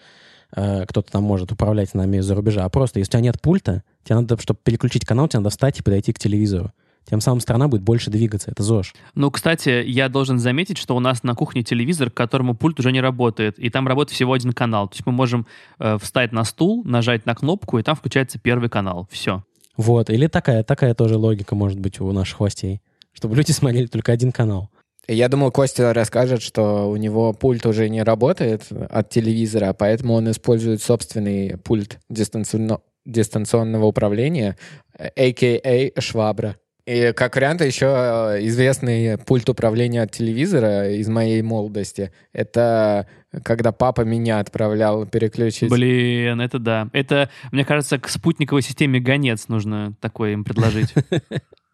э, 0.55 0.85
кто-то 0.87 1.11
там 1.11 1.23
может 1.23 1.53
управлять 1.53 1.95
нами 1.95 2.19
из-за 2.19 2.35
рубежа, 2.35 2.65
а 2.65 2.69
просто, 2.69 2.99
если 2.99 3.11
у 3.11 3.13
тебя 3.13 3.21
нет 3.21 3.41
пульта, 3.41 3.83
тебе 4.05 4.17
надо, 4.17 4.41
чтобы 4.41 4.61
переключить 4.63 5.05
канал, 5.05 5.29
тебе 5.29 5.41
надо 5.41 5.51
встать 5.51 5.81
и 5.81 5.83
подойти 5.83 6.13
к 6.13 6.19
телевизору. 6.19 6.73
Тем 7.09 7.21
самым 7.21 7.41
страна 7.41 7.69
будет 7.69 7.83
больше 7.83 8.11
двигаться. 8.11 8.51
Это 8.51 8.65
ЗОЖ. 8.65 8.93
Ну, 9.15 9.31
кстати, 9.31 9.85
я 9.87 10.09
должен 10.09 10.41
заметить, 10.41 10.77
что 10.77 10.97
у 10.97 11.01
нас 11.01 11.23
на 11.23 11.37
кухне 11.37 11.63
телевизор, 11.63 12.11
к 12.11 12.15
которому 12.15 12.57
пульт 12.57 12.81
уже 12.81 12.91
не 12.91 13.01
работает, 13.01 13.59
и 13.61 13.71
там 13.71 13.87
работает 13.87 14.17
всего 14.17 14.33
один 14.33 14.53
канал. 14.53 14.89
То 14.89 14.95
есть 14.95 15.07
мы 15.07 15.13
можем 15.13 15.47
э, 15.79 15.99
встать 16.03 16.33
на 16.33 16.43
стул, 16.43 16.83
нажать 16.85 17.25
на 17.25 17.37
кнопку, 17.37 17.79
и 17.79 17.85
там 17.85 17.95
включается 17.95 18.41
первый 18.41 18.69
канал. 18.69 19.09
Все. 19.11 19.45
Вот. 19.77 20.11
Или 20.11 20.27
такая, 20.27 20.65
такая 20.65 20.95
тоже 20.95 21.17
логика 21.17 21.55
может 21.55 21.79
быть 21.79 22.01
у 22.01 22.11
наших 22.11 22.41
властей. 22.41 22.81
Чтобы 23.13 23.37
люди 23.37 23.53
смотрели 23.53 23.87
только 23.87 24.11
один 24.11 24.33
канал. 24.33 24.71
Я 25.09 25.29
думал, 25.29 25.53
Костя 25.53 25.93
расскажет, 25.93 26.43
что 26.43 26.91
у 26.91 26.97
него 26.97 27.33
пульт 27.33 27.65
уже 27.65 27.89
не 27.89 28.03
работает 28.03 28.67
от 28.71 29.09
телевизора, 29.11 29.73
поэтому 29.73 30.15
он 30.15 30.31
использует 30.31 30.83
собственный 30.83 31.57
пульт 31.59 31.99
дистанционно- 32.11 32.81
дистанционного 33.05 33.87
управления, 33.87 34.57
а.к.а. 34.99 36.01
швабра. 36.01 36.57
И 36.87 37.13
как 37.17 37.35
вариант 37.35 37.63
еще 37.63 37.87
э, 37.87 38.47
известный 38.47 39.19
пульт 39.19 39.49
управления 39.49 40.03
от 40.03 40.13
телевизора 40.13 40.93
из 40.93 41.09
моей 41.09 41.43
молодости. 41.43 42.13
Это 42.33 43.09
когда 43.43 43.73
папа 43.73 44.03
меня 44.03 44.39
отправлял 44.39 45.05
переключить. 45.05 45.69
Блин, 45.69 46.41
это 46.41 46.61
да. 46.61 46.89
Это, 46.93 47.29
мне 47.51 47.65
кажется, 47.65 47.99
к 47.99 48.09
спутниковой 48.09 48.63
системе 48.63 49.01
гонец 49.01 49.49
нужно 49.49 49.95
такое 50.01 50.33
им 50.33 50.45
предложить. 50.45 50.95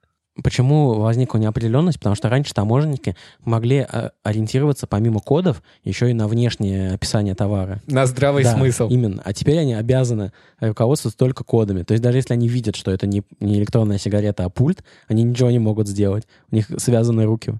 Почему 0.43 0.95
возникла 0.95 1.39
неопределенность? 1.39 1.99
Потому 1.99 2.17
что 2.17 2.31
раньше 2.31 2.55
таможенники 2.55 3.17
могли 3.45 3.87
э, 3.87 4.11
ориентироваться 4.23 4.87
помимо 4.87 5.21
кодов 5.21 5.63
еще 5.85 6.11
и 6.11 6.15
на 6.15 6.27
внешнее 6.27 6.93
описание 6.93 7.35
товара. 7.35 7.83
На 7.87 8.07
здравый 8.07 8.43
Да, 8.43 8.55
смысл. 8.55 8.89
Именно. 8.89 9.21
А 9.25 9.35
теперь 9.35 9.59
они 9.59 9.75
обязаны 9.75 10.33
руководствоваться 10.59 11.19
только 11.19 11.45
кодами. 11.45 11.83
То 11.83 11.93
есть 11.93 12.03
даже 12.03 12.17
если 12.17 12.33
они 12.33 12.49
видят, 12.49 12.77
что 12.77 12.91
это 12.91 13.07
не, 13.07 13.23
не 13.41 13.59
электронная 13.59 13.99
сигарета, 13.99 14.45
а 14.45 14.49
пульт, 14.49 14.83
они 15.07 15.23
ничего 15.23 15.51
не 15.51 15.59
могут 15.59 15.87
сделать. 15.87 16.27
У 16.51 16.55
них 16.55 16.67
связаны 16.79 17.25
руки. 17.25 17.55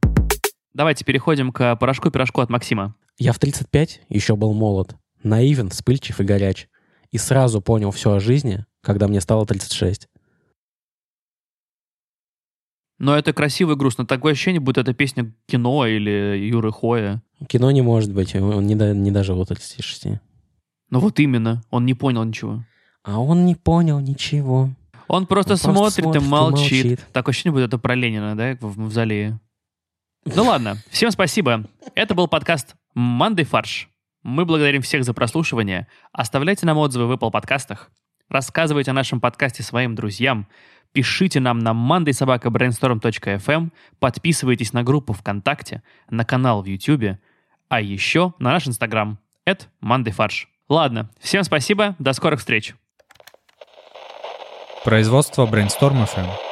Давайте 0.73 1.05
переходим 1.05 1.53
к 1.53 1.77
порошку-пирожку 1.77 2.41
от 2.41 2.49
Максима. 2.49 2.95
Я 3.19 3.35
в 3.35 3.39
35 3.39 4.01
еще 4.09 4.37
был 4.37 4.55
молод, 4.55 4.97
наивен, 5.23 5.69
вспыльчив 5.69 6.19
и 6.21 6.25
горяч. 6.25 6.69
И 7.11 7.19
сразу 7.19 7.61
понял 7.61 7.91
все 7.91 8.15
о 8.15 8.21
жизни, 8.21 8.65
когда 8.81 9.07
мне 9.07 9.21
стало 9.21 9.45
36. 9.45 10.09
Но 13.03 13.17
это 13.19 13.33
красиво 13.33 13.73
и 13.73 13.75
грустно. 13.75 14.07
Такое 14.07 14.33
ощущение, 14.33 14.61
будто 14.61 14.81
это 14.83 14.95
песня 14.95 15.35
кино 15.49 15.87
или 15.89 16.39
Юры 16.39 16.71
Хоя. 16.71 17.21
Кино 17.49 17.73
не 17.73 17.83
может 17.83 18.13
быть, 18.15 18.33
он 18.37 18.65
не, 18.65 18.77
до- 18.77 18.95
не 18.95 19.11
дожил 19.11 19.37
до 19.39 19.45
36. 19.45 20.07
Ну 20.91 21.01
вот 21.01 21.19
именно, 21.19 21.63
он 21.71 21.85
не 21.85 21.95
понял 21.95 22.23
ничего. 22.23 22.65
А 23.03 23.19
он 23.21 23.45
не 23.45 23.57
понял 23.57 23.99
ничего. 23.99 24.71
Он 25.09 25.27
просто 25.27 25.55
Он 25.55 25.59
просто 25.59 25.59
смотрит, 25.59 26.05
смотрит 26.05 26.23
и 26.23 26.25
и 26.25 26.29
молчит. 26.29 26.85
молчит. 26.85 27.07
Такое 27.13 27.33
ощущение, 27.33 27.53
будто 27.53 27.65
это 27.65 27.79
про 27.79 27.97
Ленина, 27.97 28.37
да, 28.37 28.57
в 28.61 28.79
мавзолее. 28.79 29.41
Ну 30.25 30.45
ладно, 30.45 30.77
всем 30.89 31.11
спасибо. 31.11 31.65
Это 31.97 32.15
был 32.15 32.29
подкаст 32.29 32.77
«Мандай 32.95 33.45
фарш». 33.45 33.89
Мы 34.23 34.45
благодарим 34.45 34.83
всех 34.83 35.03
за 35.03 35.13
прослушивание. 35.13 35.89
Оставляйте 36.13 36.67
нам 36.67 36.79
отзывы 36.79 37.09
в 37.09 37.13
Apple 37.19 37.33
подкастах. 37.33 37.91
Рассказывайте 38.29 38.91
о 38.91 38.95
нашем 38.95 39.21
подкасте 39.21 39.63
своим 39.63 39.95
друзьям. 39.95 40.47
Пишите 40.93 41.41
нам 41.41 41.59
на 41.59 41.71
mandaysobakabrainstorm.fm. 41.71 43.71
Подписывайтесь 43.99 44.73
на 44.73 44.83
группу 44.83 45.13
ВКонтакте, 45.13 45.83
на 46.11 46.25
канал 46.25 46.63
в 46.63 46.67
YouTube, 46.67 47.19
а 47.69 47.81
еще 47.81 48.35
на 48.39 48.53
наш 48.53 48.69
Инстаграм. 48.69 49.19
Это 49.45 49.67
«Мандайфарш». 49.81 50.49
Ладно, 50.69 51.11
всем 51.21 51.45
спасибо, 51.45 51.97
до 51.99 52.13
скорых 52.13 52.41
встреч. 52.41 52.75
Производство 54.85 55.47
Brainstorm 55.47 56.07
FM. 56.07 56.52